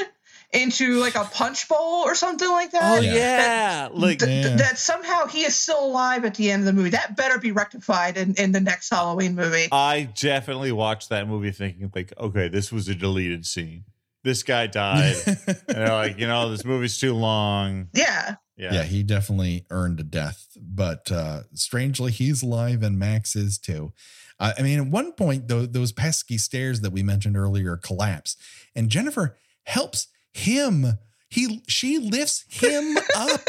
[0.54, 2.98] into like a punch bowl or something like that.
[3.00, 3.14] oh Yeah.
[3.14, 3.90] yeah.
[3.92, 4.56] Like Th- th- Yeah.
[4.58, 6.92] that somehow he is still alive at the end of the movie.
[6.92, 9.68] That better be rectified in, in the next Halloween movie.
[9.72, 13.86] I definitely watched that movie thinking like, okay, this was a deleted scene.
[14.24, 15.16] This guy died.
[15.28, 17.90] and they're like, you know, this movie's too long.
[17.94, 18.36] Yeah.
[18.58, 18.74] Yeah.
[18.76, 23.92] Yeah, he definitely earned a death, but uh, strangely, he's alive and Max is too.
[24.40, 28.36] Uh, I mean, at one point, though, those pesky stairs that we mentioned earlier collapse,
[28.76, 31.00] and Jennifer helps him.
[31.30, 33.42] He she lifts him up.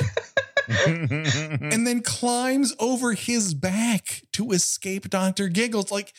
[0.68, 5.48] and then climbs over his back to escape Dr.
[5.48, 5.92] Giggles.
[5.92, 6.12] Like,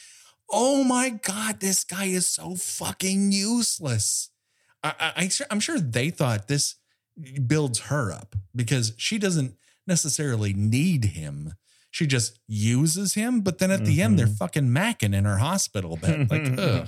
[0.50, 4.30] oh my God, this guy is so fucking useless.
[4.84, 6.76] I, I'm sure they thought this
[7.46, 9.56] builds her up because she doesn't
[9.86, 11.54] necessarily need him.
[11.98, 15.98] She just uses him, but then at the end, they're fucking macking in her hospital
[15.98, 16.30] bed.
[16.30, 16.88] Like, ugh.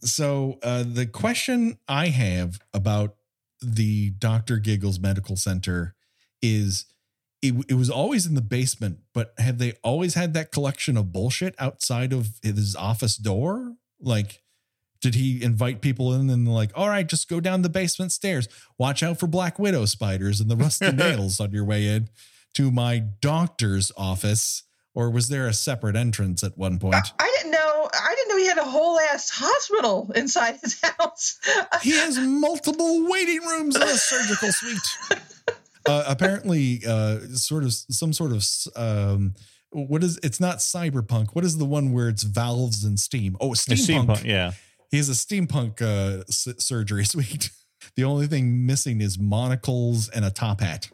[0.00, 3.14] So, uh, the question I have about
[3.62, 4.58] the Dr.
[4.58, 5.94] Giggles Medical Center
[6.42, 6.86] is
[7.40, 11.12] it, it was always in the basement, but have they always had that collection of
[11.12, 13.76] bullshit outside of his office door?
[14.00, 14.42] Like,
[15.00, 18.48] did he invite people in and like, all right, just go down the basement stairs.
[18.76, 22.08] Watch out for black widow spiders and the rusty nails on your way in
[22.58, 24.62] to my doctor's office.
[24.94, 26.96] Or was there a separate entrance at one point?
[27.20, 27.88] I didn't know.
[27.94, 31.38] I didn't know he had a whole ass hospital inside his house.
[31.82, 35.20] He has multiple waiting rooms in a surgical suite.
[35.86, 38.44] Uh, apparently, uh, sort of some sort of
[38.76, 39.32] um,
[39.70, 40.18] what is?
[40.22, 41.28] It's not cyberpunk.
[41.34, 43.38] What is the one where it's valves and steam?
[43.40, 44.06] Oh, The steampunk.
[44.06, 44.52] steampunk, yeah.
[44.90, 47.48] He has a steampunk uh, s- surgery suite.
[47.96, 50.88] The only thing missing is monocles and a top hat.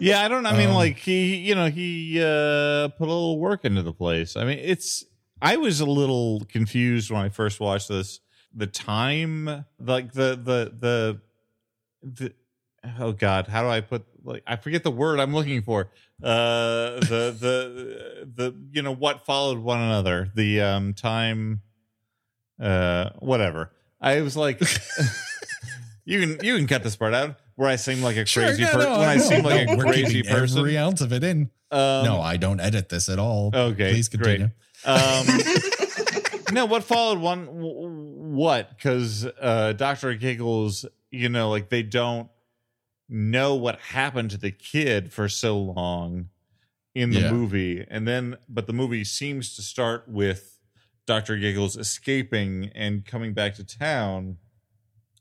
[0.00, 3.38] Yeah, I don't I mean Um, like he you know, he uh put a little
[3.38, 4.36] work into the place.
[4.36, 5.04] I mean, it's
[5.40, 8.20] I was a little confused when I first watched this.
[8.54, 11.20] The time like the the the
[12.02, 12.34] the
[12.98, 15.90] oh god, how do I put like I forget the word I'm looking for.
[16.22, 20.30] Uh the the the you know what followed one another.
[20.34, 21.62] The um time
[22.60, 23.70] uh whatever.
[24.00, 24.60] I was like
[26.04, 28.72] you can you can cut this part out where I seem like a crazy no,
[28.72, 30.58] person no, when I seem like no, a we're crazy person.
[30.58, 31.50] Every ounce of it in.
[31.70, 33.50] Um, no, I don't edit this at all.
[33.54, 34.50] Okay, please continue.
[34.84, 35.26] Um,
[36.52, 37.46] no, what followed one?
[38.34, 38.70] What?
[38.70, 42.28] Because uh, Doctor Giggles, you know, like they don't
[43.08, 46.28] know what happened to the kid for so long
[46.94, 47.32] in the Yeah.
[47.32, 50.58] movie, and then but the movie seems to start with
[51.06, 54.36] Doctor Giggles escaping and coming back to town,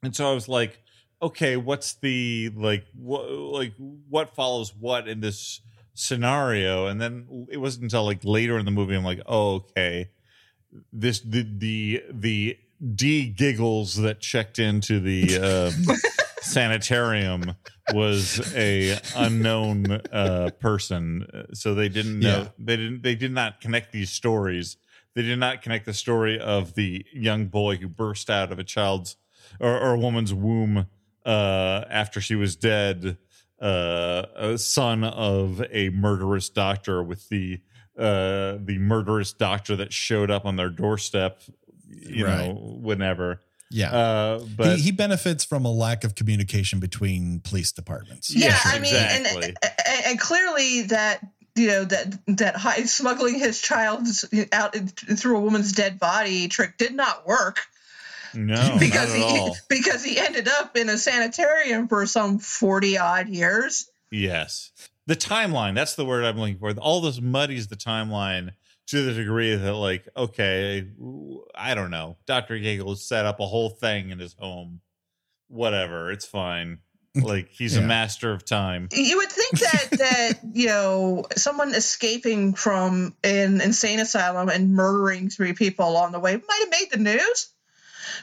[0.03, 0.82] and so I was like,
[1.23, 3.73] okay, what's the like what like
[4.09, 5.61] what follows what in this
[5.93, 6.87] scenario?
[6.87, 10.09] And then it wasn't until like later in the movie I'm like, oh okay,
[10.91, 12.57] this the the the
[12.95, 15.95] D giggles that checked into the um,
[16.41, 17.55] sanitarium
[17.93, 22.47] was a unknown uh, person, so they didn't know Yeah.
[22.59, 24.77] they didn't they did not connect these stories.
[25.15, 28.63] They did not connect the story of the young boy who burst out of a
[28.63, 29.15] child's
[29.59, 30.87] or, or a woman's womb
[31.25, 33.17] uh, after she was dead,
[33.61, 37.59] uh, a son of a murderous doctor with the
[37.97, 41.41] uh, the murderous doctor that showed up on their doorstep,
[41.87, 42.47] you Right.
[42.47, 43.39] know, whenever.
[43.69, 43.91] Yeah.
[43.91, 48.29] Uh, but he, he benefits from a lack of communication between police departments.
[48.35, 49.55] yeah, Yes, I mean, and, exactly.
[49.63, 51.19] and and clearly that
[51.55, 54.07] you know that that high, smuggling his child
[54.51, 57.59] out through a woman's dead body trick did not work
[58.35, 59.57] no, because not at he all.
[59.69, 63.89] because he ended up in a sanitarium for some forty odd years.
[64.11, 64.71] Yes.
[65.05, 66.71] The timeline, that's the word I'm looking for.
[66.77, 68.51] All this muddies the timeline
[68.87, 70.87] to the degree that, like, okay,
[71.55, 72.17] I don't know.
[72.25, 72.57] Dr.
[72.59, 74.79] Giggles set up a whole thing in his home.
[75.49, 76.11] Whatever.
[76.11, 76.79] It's fine.
[77.15, 78.89] Like, he's a master of time.
[78.91, 85.29] You would think that that you know someone escaping from an insane asylum and murdering
[85.29, 87.49] three people along the way might have made the news.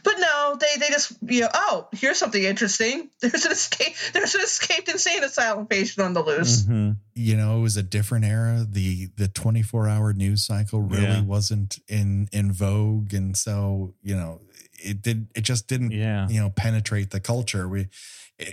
[0.02, 3.10] But no, they they just you know oh here's something interesting.
[3.20, 3.94] There's an escape.
[4.12, 6.62] There's an escaped insane asylum patient on the loose.
[6.62, 6.96] Mhm.
[7.14, 8.66] You know, it was a different era.
[8.68, 11.22] The the 24 hour news cycle really Yeah.
[11.22, 13.12] wasn't in in vogue.
[13.14, 14.40] And so, you know,
[14.82, 16.28] it did it just didn't Yeah.
[16.28, 17.88] you know penetrate the culture we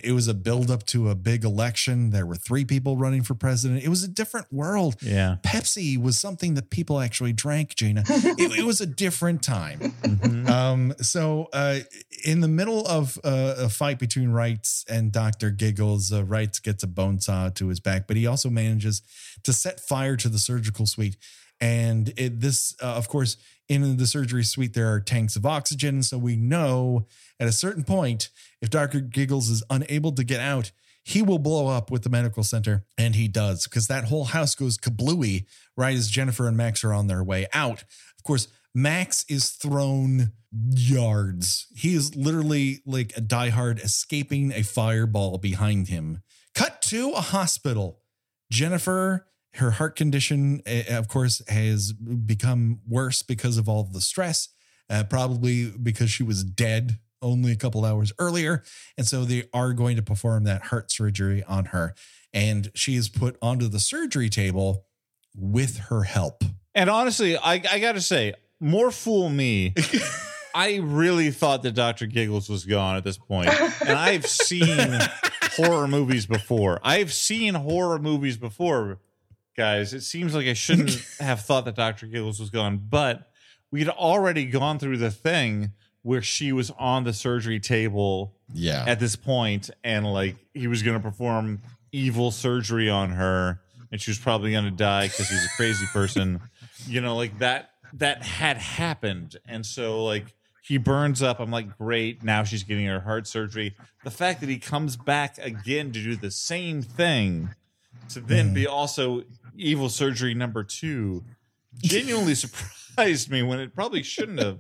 [0.04, 3.34] it was a build up to a big election there were three people running for
[3.36, 5.38] president it was a different world Yeah.
[5.44, 10.50] pepsi was something that people actually drank gina it, it was a different time Mhm.
[10.50, 11.80] um so uh
[12.26, 15.52] in the middle of uh, a fight between Reitz and Dr.
[15.52, 19.04] Giggles, uh, Reitz gets a bone saw to his back, but he also manages
[19.44, 21.16] to set fire to the surgical suite.
[21.62, 23.38] And it, this, uh, of course,
[23.70, 26.04] in the surgery suite, there are tanks of oxygen.
[26.04, 27.08] So we know
[27.40, 28.30] at a certain point,
[28.62, 29.00] if Dr.
[29.00, 30.72] Giggles is unable to get out,
[31.04, 32.86] he will blow up with the medical center.
[32.98, 35.46] And he does, because that whole house goes kablooey
[35.76, 37.84] right as Jennifer and Max are on their way out.
[38.18, 41.68] Of course, Max is thrown yards.
[41.76, 46.24] He is literally like a diehard escaping a fireball behind him.
[46.54, 48.02] Cut to a hospital.
[48.52, 54.02] Jennifer, her heart condition, eh, of course, has become worse because of all of the
[54.02, 54.50] stress,
[54.90, 58.64] uh, probably because she was dead only a couple hours earlier.
[58.98, 61.96] And so they are going to perform that heart surgery on her.
[62.34, 64.86] And she is put onto the surgery table
[65.36, 66.44] with her help.
[66.76, 69.74] And honestly, I, I got to say, more fool me.
[70.56, 72.08] I really thought that Dr.
[72.08, 73.50] Giggles was gone at this point.
[73.82, 75.00] And I've seen
[75.56, 76.80] horror movies before.
[76.84, 79.00] I've seen horror movies before,
[79.58, 79.94] guys.
[79.94, 82.06] It seems like I shouldn't have thought that Dr.
[82.06, 83.32] Giggles was gone, but
[83.72, 85.72] we'd already gone through the thing
[86.04, 88.86] where she was on the surgery table Yeah.
[88.88, 93.60] at this point and like he was going to perform evil surgery on her
[93.92, 96.40] and she was probably going to die because he's a crazy person
[96.88, 101.78] you know like that that had happened and so like he burns up i'm like
[101.78, 106.04] great now she's getting her heart surgery the fact that he comes back again to
[106.04, 107.50] do the same thing
[108.10, 108.56] to then mm-hmm.
[108.56, 109.24] be also
[109.58, 111.24] evil surgery number two
[111.84, 112.36] genuinely
[112.96, 114.60] surprised me when it probably shouldn't have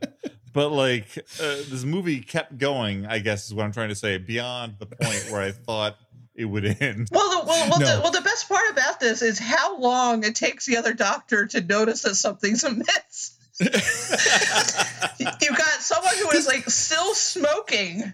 [0.53, 4.17] but like uh, this movie kept going i guess is what i'm trying to say
[4.17, 5.95] beyond the point where i thought
[6.35, 7.95] it would end Well, the, well, well, No.
[7.95, 11.47] the, well, the best part about this is how long it takes the other doctor
[11.47, 13.35] to notice that something's amiss.
[13.59, 18.13] You've got someone who is like still smoking.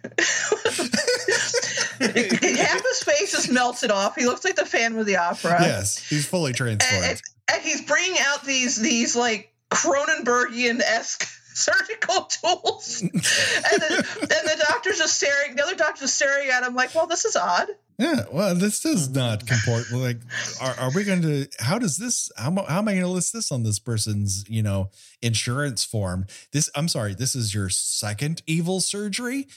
[1.99, 4.15] Half his face is melted off.
[4.15, 5.57] He looks like the Phantom of the Opera.
[5.61, 5.97] yes.
[6.09, 7.05] He's fully and, transformed.
[7.05, 7.21] and-
[7.51, 14.65] and he's bringing out these these like Cronenbergian esque surgical tools, and the, and the
[14.67, 15.55] doctor's just staring.
[15.55, 17.67] The other doctor's just staring at him like, "Well, this is odd."
[17.99, 19.91] Yeah, well, this does not comport.
[19.91, 20.17] Like,
[20.59, 21.47] are, are we going to?
[21.59, 22.31] How does this?
[22.35, 24.89] How, am- how am I going to list this on this person's, you know,
[25.21, 26.25] insurance form?
[26.51, 29.47] This, I'm sorry, this is your second evil surgery.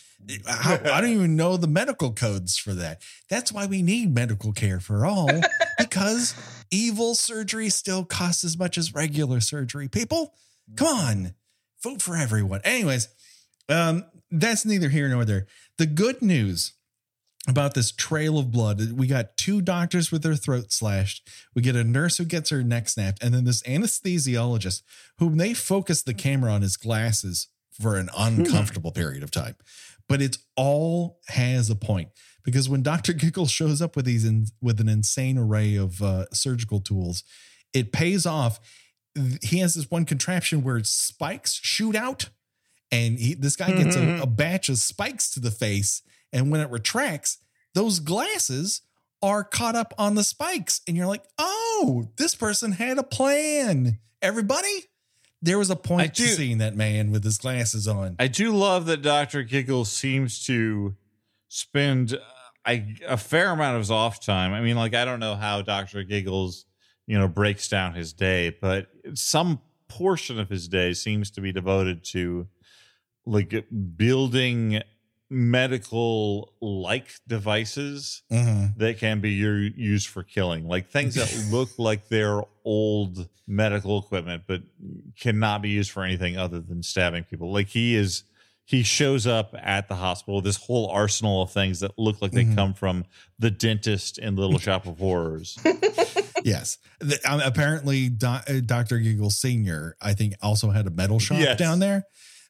[0.46, 3.00] How, I don't even know the medical codes for that.
[3.30, 5.30] That's why we need medical care for all,
[5.78, 6.34] because
[6.70, 9.88] evil surgery still costs as much as regular surgery.
[9.88, 10.34] People,
[10.76, 11.34] come on,
[11.82, 12.60] vote for everyone.
[12.64, 13.08] Anyways,
[13.68, 15.46] um, that's neither here nor there.
[15.78, 16.72] The good news
[17.48, 18.92] about this trail of blood.
[18.92, 21.28] We got two doctors with their throat slashed.
[21.54, 24.82] We get a nurse who gets her neck snapped, and then this anesthesiologist
[25.18, 27.48] whom they focus the camera on his glasses
[27.80, 29.54] for an uncomfortable period of time.
[30.08, 32.08] But it's all has a point
[32.44, 33.12] because when Dr.
[33.12, 37.22] Giggles shows up with these in, with an insane array of uh, surgical tools,
[37.72, 38.60] it pays off.
[39.42, 42.30] He has this one contraption where spikes shoot out,
[42.90, 46.02] and he, this guy gets a, a batch of spikes to the face
[46.32, 47.38] and when it retracts,
[47.74, 48.82] those glasses
[49.22, 50.80] are caught up on the spikes.
[50.86, 53.98] And you're like, oh, this person had a plan.
[54.20, 54.84] Everybody,
[55.40, 58.16] there was a point to seeing that man with his glasses on.
[58.18, 59.42] I do love that Dr.
[59.42, 60.94] Giggles seems to
[61.48, 62.18] spend uh,
[62.64, 64.52] I, a fair amount of his off time.
[64.52, 66.02] I mean, like, I don't know how Dr.
[66.02, 66.66] Giggles,
[67.06, 71.52] you know, breaks down his day, but some portion of his day seems to be
[71.52, 72.48] devoted to
[73.24, 74.82] like building
[75.28, 78.76] medical like devices Mhm.
[78.78, 84.44] that can be used for killing, like things that look like they're old medical equipment,
[84.46, 84.62] but
[85.18, 87.52] cannot be used for anything other than stabbing people.
[87.52, 88.24] Like he is,
[88.66, 92.44] he shows up at the hospital, this whole arsenal of things that look like they
[92.44, 92.54] Mhm.
[92.56, 93.04] come from
[93.38, 95.56] the dentist in Little Shop of Horrors.
[96.44, 96.78] Yes.
[97.00, 98.98] The- um, apparently, Do- uh, Dr.
[99.00, 101.58] Giggles Sr., I think, also had a metal shop Yes.
[101.58, 102.04] down there.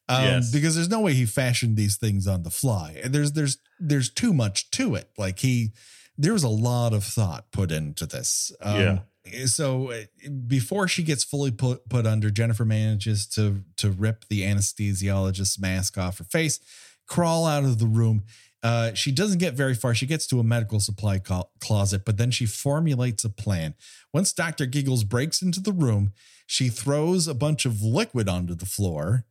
[0.07, 0.51] Um, Yes.
[0.51, 2.99] because there's no way he fashioned these things on the fly.
[3.03, 5.09] And there's there's there's too much to it.
[5.17, 5.71] Like he
[6.15, 8.51] there was a lot of thought put into this.
[8.61, 9.01] Um,
[9.45, 14.41] So uh, before she gets fully put put under, Jennifer manages to to rip the
[14.41, 16.59] anesthesiologist's mask off her face,
[17.07, 18.23] crawl out of the room.
[18.63, 19.93] Uh, she doesn't get very far.
[19.93, 23.75] She gets to a medical supply co- closet, but then she formulates a plan.
[24.13, 24.65] Once Dr.
[24.65, 26.11] Giggles breaks into the room,
[26.47, 29.25] she throws a bunch of liquid onto the floor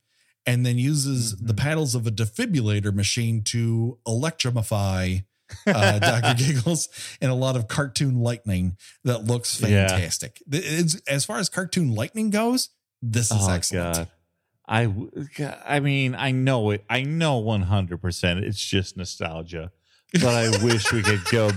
[0.47, 5.17] and then uses the paddles of a defibrillator machine to electrify
[5.67, 6.35] uh, Dr.
[6.35, 6.89] Giggles
[7.21, 10.43] and a lot of cartoon lightning that looks fantastic.
[10.51, 12.71] It's, as far as cartoon lightning goes,
[13.03, 13.97] this is oh excellent.
[13.97, 14.09] God.
[14.69, 14.93] I,
[15.65, 16.85] I mean, I know it.
[16.91, 19.71] I know 100% it's just nostalgia,
[20.13, 21.51] but I wish we could go.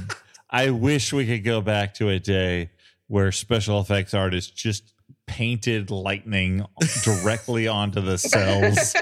[0.50, 2.70] I wish we could go back to a day
[3.08, 4.94] where special effects artists just
[5.30, 6.66] painted lightning
[7.04, 8.96] directly onto the cells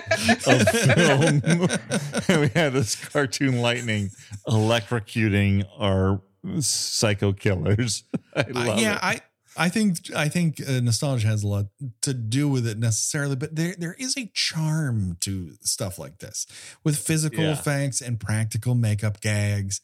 [0.45, 2.41] of film.
[2.41, 4.09] we had this cartoon lightning
[4.47, 6.21] electrocuting our
[6.59, 8.03] psycho killers.
[8.35, 8.99] I Uh, yeah, it.
[9.03, 9.22] I
[9.60, 11.65] I think I think uh, nostalgia has a lot
[12.02, 16.45] to do with it necessarily, but there there is a charm to stuff like this
[16.84, 17.53] with physical Yeah.
[17.53, 19.81] effects and practical makeup gags.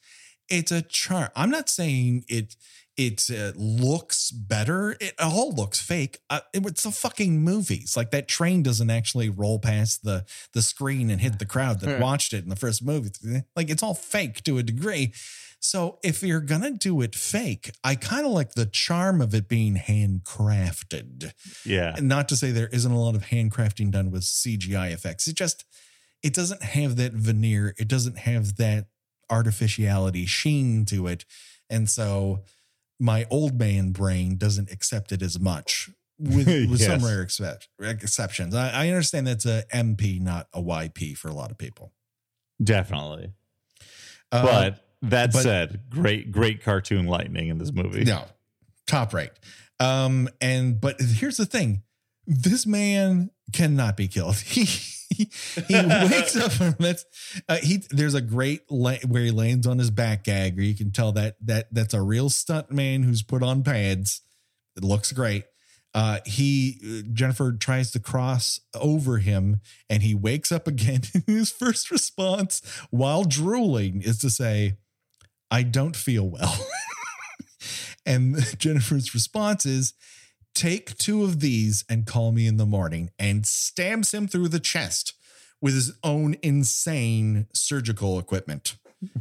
[0.50, 1.30] it's a charm.
[1.36, 2.56] I'm not saying it
[2.96, 4.96] it uh, looks better.
[5.00, 6.20] It all looks fake.
[6.30, 7.98] Uh, it, it's the fucking movies.
[7.98, 12.00] Like that train doesn't actually roll past the the screen and hit the crowd that
[12.00, 13.12] watched it in the first movie.
[13.56, 15.14] Like it's all fake to a degree.
[15.60, 19.48] So if you're gonna do it fake, I kind of like the charm of it
[19.48, 21.32] being handcrafted.
[21.66, 21.96] Yeah.
[21.98, 25.28] And not to say there isn't a lot of handcrafting done with CGI effects.
[25.28, 25.66] It just
[26.22, 27.74] it doesn't have that veneer.
[27.78, 28.88] It doesn't have that
[29.30, 31.26] artificiality sheen to it.
[31.70, 32.44] And so
[33.04, 36.86] my old man brain doesn't accept it as much with, with Yes.
[36.86, 38.56] some rare except, exceptions.
[38.56, 41.92] I, I understand that's a MP, not a YP for a lot of people.
[42.64, 43.34] Definitely.
[44.32, 48.06] Uh, But that but- said, great, great cartoon lightning in this movie.
[48.06, 48.24] No,
[48.88, 49.32] top rate.
[49.82, 51.84] Um, and but here's the thing:
[52.26, 54.42] this man cannot be killed.
[55.16, 55.30] He
[55.68, 57.04] he, wakes up from it.
[57.48, 60.90] Uh, he there's a great where he lands on his back gag, where you can
[60.90, 64.22] tell that that that's a real stunt man who's put on pads.
[64.76, 65.44] It looks great.
[65.94, 71.02] Uh, he Jennifer tries to cross over him, and he wakes up again.
[71.28, 74.78] His first response, while drooling, is to say,
[75.52, 76.58] "I don't feel well."
[78.06, 79.94] And Jennifer's response is,
[80.54, 84.60] take two of these and call me in the morning, and stabs him through the
[84.60, 85.14] chest
[85.62, 88.76] with his own insane surgical equipment.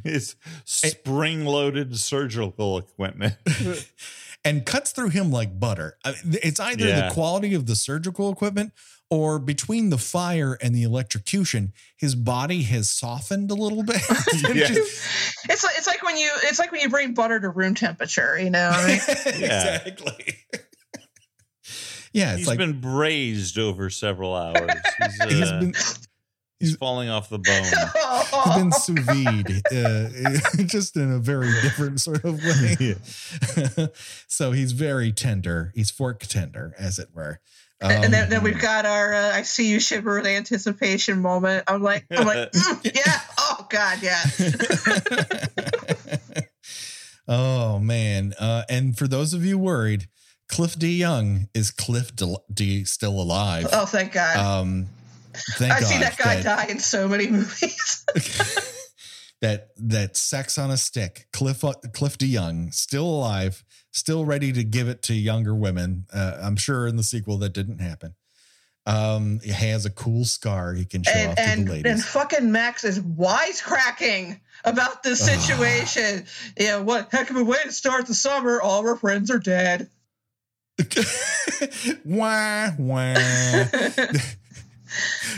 [0.04, 3.34] His spring loaded surgical equipment.
[4.44, 5.96] and cuts through him like butter.
[6.04, 7.08] It's either Yeah.
[7.08, 8.72] the quality of the surgical equipment
[9.10, 14.00] or between the fire and the electrocution, his body has softened a little bit.
[14.44, 14.68] And Yeah.
[14.68, 15.02] just-
[15.48, 18.38] It's like it's like when you it's like when you bring butter to room temperature.
[18.38, 19.00] You know, what I mean?
[19.42, 20.36] exactly.
[22.12, 24.70] Yeah, it's He's like been braised over several hours.
[24.98, 26.08] He's, uh, he's
[26.58, 27.64] he's, been falling off the bone.
[28.44, 32.96] He's been sous vide, uh, just in a very different sort of way.
[34.28, 35.72] so he's very tender.
[35.74, 37.40] He's fork tender, as it were.
[37.80, 41.64] and then, then Um, we've got our uh, I see you shiver with anticipation moment.
[41.66, 44.22] I'm like, I'm like, mm, yeah, oh god, yeah.
[47.26, 48.34] oh man!
[48.38, 50.06] Uh, and for those of you worried,
[50.52, 52.12] Cliff De Young is Cliff
[52.52, 52.84] D.
[52.84, 53.68] Still alive.
[53.72, 54.36] Oh, thank God.
[54.36, 54.86] Um,
[55.56, 58.04] thank I've God seen that guy die in so many movies.
[59.40, 61.26] that that sex on a stick.
[61.32, 61.64] Cliff
[61.94, 66.04] Cliff De Young, still alive, still ready to give it to younger women.
[66.12, 68.14] Uh, I'm sure in the sequel that didn't happen.
[68.84, 72.04] Um, he has a cool scar he can show and off to and, the and
[72.04, 76.26] fucking Max is wisecracking about this situation.
[76.58, 78.60] yeah, what heck of a way to start the summer?
[78.60, 79.88] All our friends are dead.
[82.04, 83.14] wah wah.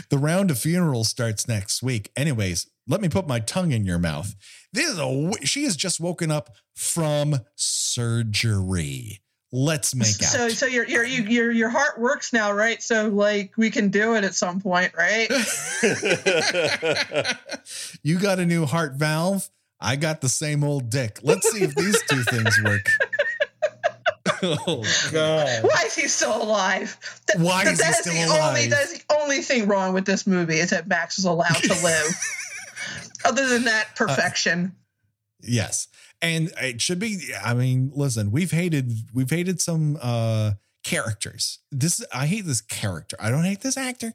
[0.09, 2.11] the round of funerals starts next week.
[2.15, 4.35] Anyways, let me put my tongue in your mouth.
[4.73, 9.21] This is a w- she has just woken up from surgery.
[9.51, 10.29] Let's make out.
[10.29, 12.81] So so your your your your heart works now, right?
[12.83, 15.29] So like we can do it at some point, right?
[18.03, 19.49] you got a new heart valve.
[19.79, 21.19] I got the same old dick.
[21.23, 22.89] Let's see if these two things work.
[24.43, 25.63] Oh God!
[25.63, 26.97] Why is he still alive?
[27.27, 28.49] Th- Why th- is he that still the alive?
[28.49, 31.55] Only, that is the only thing wrong with this movie is that Max is allowed
[31.55, 32.05] to live.
[33.25, 34.75] Other than Uh, that, perfection.
[35.41, 35.87] Yes,
[36.21, 37.19] and it should be.
[37.43, 40.51] I mean, listen, we've hated we've hated some uh
[40.83, 41.59] characters.
[41.71, 43.17] This I hate this character.
[43.19, 44.13] I don't hate this actor.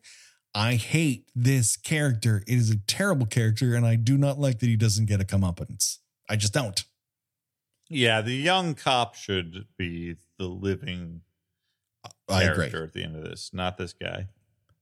[0.54, 2.42] I hate this character.
[2.46, 5.24] It is a terrible character, and I do not like that he doesn't get a
[5.24, 5.98] comeuppance.
[6.28, 6.84] I just don't.
[7.90, 11.22] Yeah, the young cop should be the living
[12.04, 12.82] uh, I character agree.
[12.84, 14.28] at the end of this, not this guy.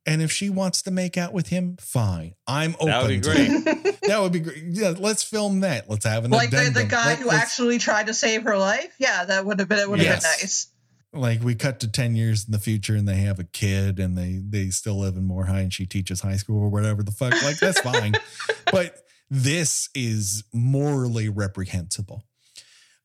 [0.07, 2.35] And if she wants to make out with him, fine.
[2.47, 2.89] I'm open.
[2.89, 4.01] That would be great.
[4.03, 4.65] That would be great.
[4.71, 5.91] Yeah, let's film that.
[5.91, 8.57] Let's have an like the, the guy Let- who let's- actually tried to save her
[8.57, 8.95] life.
[8.99, 10.69] Yeah, that would have been it would have been nice.
[11.13, 14.17] like we cut to 10 years in the future and they have a kid and
[14.17, 17.33] they they still live in Moorehigh and she teaches high school or whatever the fuck
[17.43, 18.15] like that's fine
[18.73, 18.97] but
[19.31, 22.25] this is morally reprehensible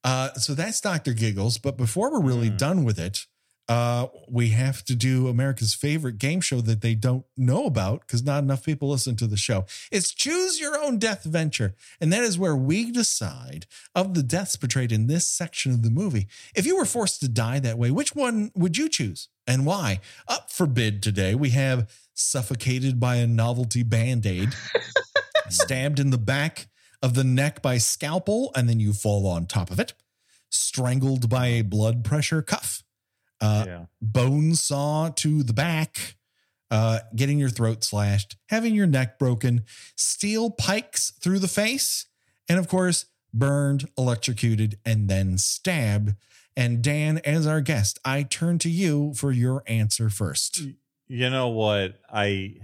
[0.04, 2.58] uh so that's dr giggles but before we're really Hmm.
[2.58, 3.26] done with it
[3.70, 8.22] uh we have to do america's favorite game show that they don't know about because
[8.22, 12.24] not enough people listen to the show it's choose your own death venture and that
[12.24, 13.66] is where we decide
[13.96, 17.30] of the deaths portrayed in this section of the movie if you were forced to
[17.30, 20.02] die that way, which one would you choose and why?
[20.28, 24.50] Up for bid today, we have suffocated by a novelty band aid,
[25.50, 26.68] stabbed in the back
[27.04, 29.94] of the neck by scalpel, and then you fall on top of it,
[30.50, 32.82] strangled by a blood pressure cuff,
[33.42, 33.86] uh, yeah.
[34.02, 36.16] bone saw to the back,
[36.72, 39.66] uh, getting your throat slashed, having your neck broken,
[39.98, 42.06] steel pikes through the face,
[42.48, 46.16] and of course, burned, electrocuted, and then stabbed.
[46.56, 50.62] And Dan, as our guest, I turn to you for your answer first.
[51.08, 52.00] You know what?
[52.10, 52.58] I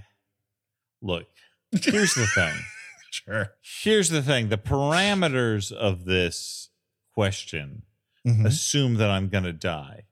[1.02, 1.28] look.
[1.72, 2.54] Here's the thing.
[3.26, 3.54] Sure.
[3.62, 4.50] Here's the thing.
[4.50, 6.70] The parameters of this
[7.14, 7.84] question
[8.28, 8.46] Mhm.
[8.46, 10.04] assume that I'm going to die,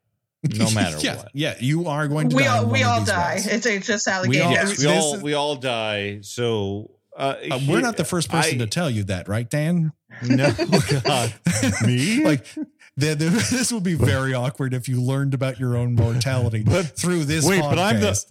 [0.44, 1.30] no matter yeah, what.
[1.34, 2.58] Yeah, you are going to We die.
[2.58, 3.34] all we all die.
[3.36, 3.48] ways.
[3.48, 6.20] It's, it's just We all- Yes, we all we all die.
[6.22, 9.92] So uh, Uh, we're not the first person I- to tell you that, right, Dan?
[10.24, 10.52] No,
[11.04, 11.34] God,
[11.86, 12.24] me.
[12.24, 12.46] like
[12.96, 16.98] the, the, this would be very awkward if you learned about your own mortality But-
[16.98, 17.70] through this Wait, podcast.
[17.70, 18.26] but I'm the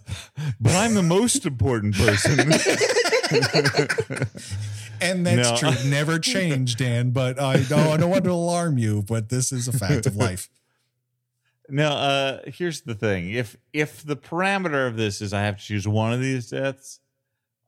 [0.59, 2.37] but I'm the most important person.
[5.01, 5.71] And that's No.
[5.71, 5.89] true.
[5.89, 7.11] Never change, Dan.
[7.11, 10.15] But I don't, I don't want to alarm you, but this is a fact of
[10.15, 10.49] life.
[11.69, 15.61] Now, uh, here's the thing: if if the parameter of this is I have to
[15.65, 17.01] choose one of these deaths,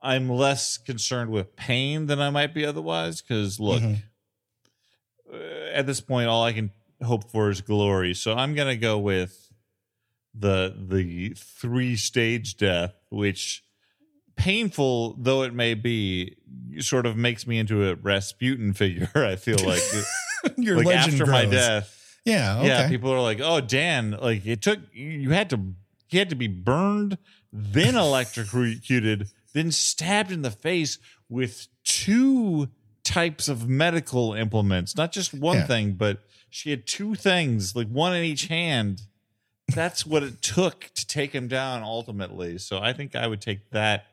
[0.00, 3.20] I'm less concerned with pain than I might be otherwise.
[3.20, 4.02] Because look, Mhm.
[5.30, 5.36] uh,
[5.74, 6.70] at this point, all I can
[7.02, 8.14] hope for is glory.
[8.14, 9.52] So I'm gonna go with
[10.34, 13.62] the the three stage death, which
[14.44, 16.36] painful though it may be,
[16.78, 19.10] sort of makes me into a Rasputin figure.
[19.14, 19.82] I feel like,
[20.56, 21.44] Your like legend after grows.
[21.44, 22.18] my death.
[22.24, 22.58] Yeah.
[22.58, 22.66] Okay.
[22.68, 25.60] Yeah, people are like, "Oh, Dan, like it took you had to
[26.10, 27.18] you had to be burned,
[27.52, 30.98] then electrocuted, then stabbed in the face
[31.28, 32.68] with two
[33.04, 35.66] types of medical implements, not just one Yeah.
[35.66, 36.18] thing, but
[36.50, 39.02] she had two things, like one in each hand.
[39.74, 42.58] That's what it took to take him down ultimately.
[42.58, 44.06] So I think I would take that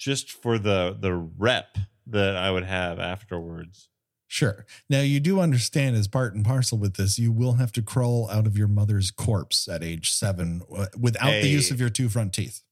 [0.00, 3.88] just for the the rep that I would have afterwards.
[4.26, 4.64] Sure.
[4.88, 8.30] Now you do understand, as part and parcel with this, you will have to crawl
[8.30, 12.08] out of your mother's corpse at age seven uh, without the use of your two
[12.08, 12.62] front teeth.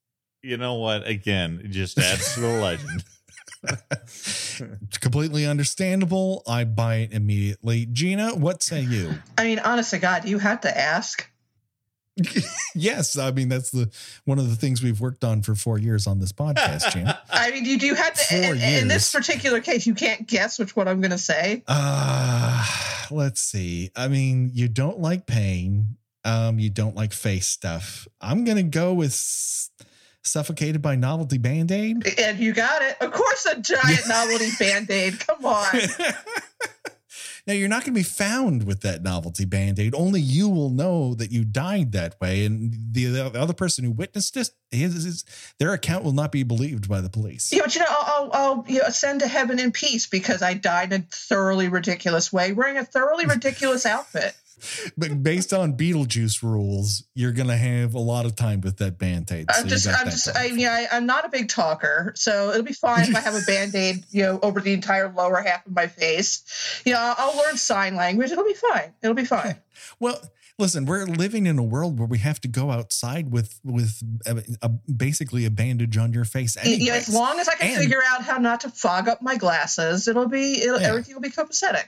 [0.42, 1.06] You know what?
[1.06, 3.04] Again, it just adds to the legend.
[4.00, 4.62] It's
[5.00, 6.42] completely understandable.
[6.46, 7.86] I buy it immediately.
[7.86, 9.14] Gina, what say you?
[9.36, 11.28] I mean, honest to God, you had to ask.
[12.74, 13.90] yes, I mean that's the
[14.24, 17.18] one of the things we've worked on for four years on this podcast, Gina.
[17.30, 18.24] I mean, you do have to.
[18.24, 21.62] Four In, in this particular case, you can't guess which one I'm going to say.
[21.66, 22.64] Uh
[23.10, 23.90] let's see.
[23.96, 25.96] I mean, you don't like pain.
[26.24, 28.08] Um, you don't like face stuff.
[28.20, 29.14] I'm gonna go with
[30.22, 32.06] suffocated by novelty band-aid.
[32.18, 32.96] And you got it.
[33.00, 35.20] Of course, a giant novelty band aid.
[35.20, 35.66] Come on.
[37.48, 39.94] now you're not going to be found with that novelty band-aid.
[39.94, 43.90] Only you will know that you died that way, and the, the other person who
[43.90, 45.24] witnessed this, his, his-
[45.58, 47.50] their account will not be believed by the police.
[47.50, 50.42] Yeah, but you know, I'll, I'll, I'll you know, ascend to heaven in peace because
[50.42, 54.36] I died in a thoroughly ridiculous way, wearing a thoroughly ridiculous outfit.
[54.96, 58.98] But based on Beetlejuice rules, you're going to have a lot of time with that
[58.98, 59.50] band-aid.
[59.52, 60.28] so I'm just, I'm just.
[60.36, 63.34] I, yeah, I, I'm not a big talker, so it'll be fine if I have
[63.34, 66.82] a band aid, you know, over the entire lower half of my face.
[66.84, 68.30] You know, I'll, I'll learn sign language.
[68.30, 68.92] It'll be fine.
[69.02, 69.56] It'll be fine.
[70.00, 70.20] Well,
[70.58, 74.42] listen, we're living in a world where we have to go outside with with a,
[74.62, 76.56] a- basically a bandage on your face.
[76.64, 79.08] Y- you know, as long as I can And- figure out how not to fog
[79.08, 80.88] up my glasses, it'll be, it'll, Yeah.
[80.88, 81.84] everything will be copacetic.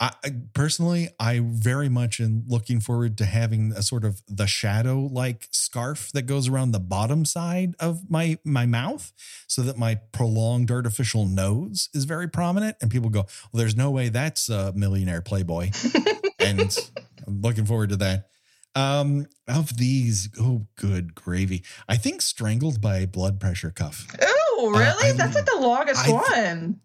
[0.00, 4.46] I, I personally, I very much am looking forward to having a sort of the
[4.46, 9.12] shadow like scarf that goes around the bottom side of my my mouth,
[9.48, 13.20] so that my prolonged artificial nose is very prominent, and people go,
[13.52, 15.70] "Well, there's no way that's a millionaire playboy,"
[16.38, 16.78] and
[17.26, 18.28] I'm looking forward to that.
[18.76, 21.64] Um, of these, oh, good gravy!
[21.88, 24.06] I think strangled by a blood pressure cuff.
[24.22, 25.10] Oh, really?
[25.10, 26.80] Uh, That's like the longest I- one.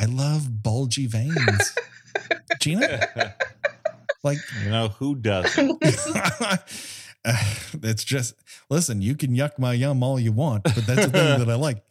[0.00, 1.74] I love bulgy veins.
[2.60, 3.06] Gina,
[4.24, 5.78] like You know who doesn't?
[7.82, 8.34] it's just
[8.70, 11.54] listen you can yuck my yum all you want but that's the thing that i
[11.54, 11.82] like.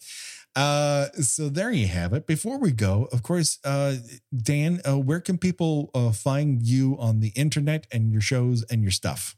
[0.55, 2.25] Uh so there you have it.
[2.25, 3.97] Before we go of course uh
[4.35, 8.81] dan uh, where can people uh, find you on the internet and your shows and
[8.81, 9.35] your stuff?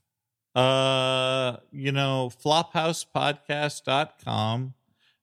[0.55, 4.73] Uh, you know, flophousepodcast.com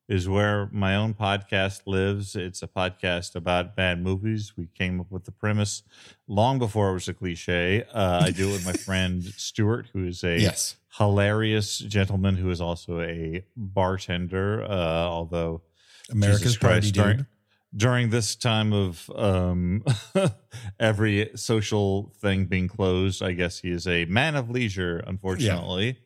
[0.09, 2.37] is where my own podcast lives.
[2.37, 4.57] It's a podcast about bad movies.
[4.57, 5.83] We came up with the premise
[6.28, 7.85] long before it was a cliche.
[7.93, 12.51] Uh, I do it with my friend Stuart, who is a yes hilarious gentleman who
[12.51, 14.62] is also a bartender.
[14.62, 15.62] Uh, although
[16.11, 17.27] america's Christ, during,
[17.74, 19.85] during this time of um,
[20.81, 25.99] every social thing being closed, I guess he is a man of leisure, unfortunately.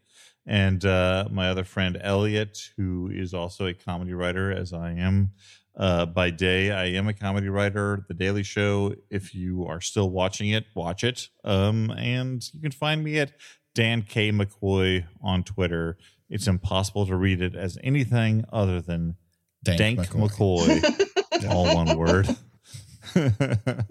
[0.50, 5.30] And uh, my other friend Elliott, who is also a comedy writer, as I am
[5.76, 6.72] uh, by day.
[6.72, 8.04] I am a comedy writer.
[8.08, 8.96] The Daily Show.
[9.10, 11.28] If you are still watching it, watch it.
[11.44, 13.30] Um, and you can find me at
[13.76, 15.96] Dan K McCoy on Twitter.
[16.28, 19.14] It's impossible to read it as anything other than
[19.62, 20.80] Dank Dank McCoy.
[20.80, 22.28] McCoy, all one word.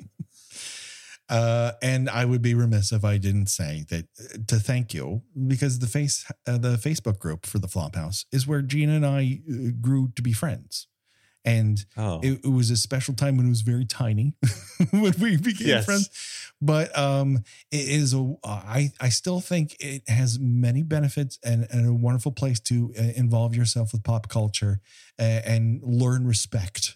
[1.29, 5.21] Uh, and I would be remiss if I didn't say that uh, to thank you
[5.47, 9.41] because the face uh, the Facebook group for the Flophouse is where Gina and I
[9.49, 10.87] uh, grew to be friends,
[11.45, 14.33] and oh, it, it was a special time when it was very tiny
[14.91, 15.85] when we became Yes.
[15.85, 16.09] friends.
[16.61, 21.87] But um, it is a I I still think it has many benefits and, and
[21.87, 24.81] a wonderful place to uh, involve yourself with pop culture
[25.19, 26.95] uh, and learn respect.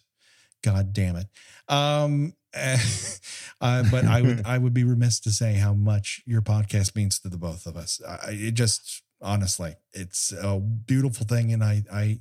[0.63, 1.27] God damn it.
[1.69, 2.33] Um,
[3.61, 7.19] uh, but I would I would be remiss to say how much your podcast means
[7.19, 8.01] to the both of us.
[8.07, 12.19] I, it just honestly, it's a beautiful thing, and I I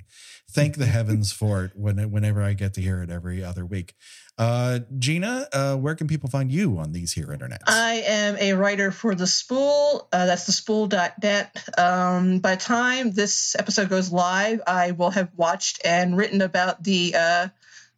[0.49, 3.93] thank the heavens for it when whenever I get to hear it every other week.
[4.35, 7.61] Uh, Gina, uh, where can people find you on these here internet?
[7.67, 10.07] I am a writer for the Spool.
[10.11, 11.69] Uh, that's the spool.net.
[11.77, 16.83] Um, by the time this episode goes live, I will have watched and written about
[16.83, 17.47] the uh,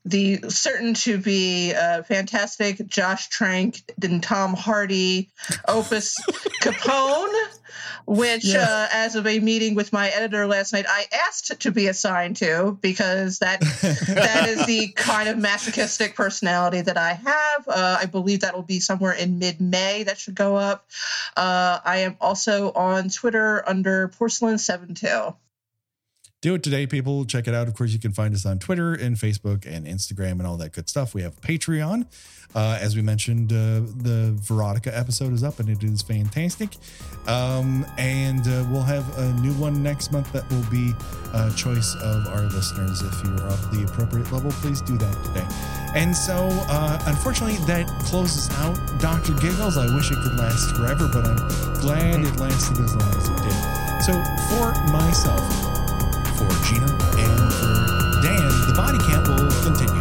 [0.06, 5.32] the certain to be uh, fantastic Josh Trank and Tom Hardy
[5.68, 6.16] Opus
[6.62, 7.34] Capone,
[8.06, 8.62] which, Yeah.
[8.70, 12.36] uh, as of a meeting with my editor last night, I asked to be assigned
[12.38, 17.68] to because that that is the kind of masochistic personality that I have.
[17.68, 20.04] Uh, I believe that will be somewhere in mid May.
[20.04, 20.86] That should go up.
[21.36, 25.36] Uh, I am also on Twitter under Porcelain72.
[26.46, 27.26] Do it today, people.
[27.26, 27.68] Check it out.
[27.68, 30.74] Of course, you can find us on Twitter and Facebook and Instagram and all that
[30.74, 31.16] good stuff.
[31.16, 32.06] We have Patreon.
[32.54, 36.70] Uh, as we mentioned, uh, the Verotika episode is up and it is fantastic.
[37.26, 40.94] Um, and uh, we'll have a new one next month that will be
[41.34, 43.02] a choice of our listeners.
[43.02, 45.48] If you're of the appropriate level, please do that today.
[46.00, 49.34] And so, uh, unfortunately, that closes out Dr.
[49.42, 49.78] Giggles.
[49.78, 53.38] I wish it could last forever, but I'm glad it lasted as long as it
[53.42, 54.04] did.
[54.04, 54.14] So,
[54.54, 55.75] for myself,
[56.48, 56.86] for Gina
[57.18, 59.95] and for Dan, the body count will continue.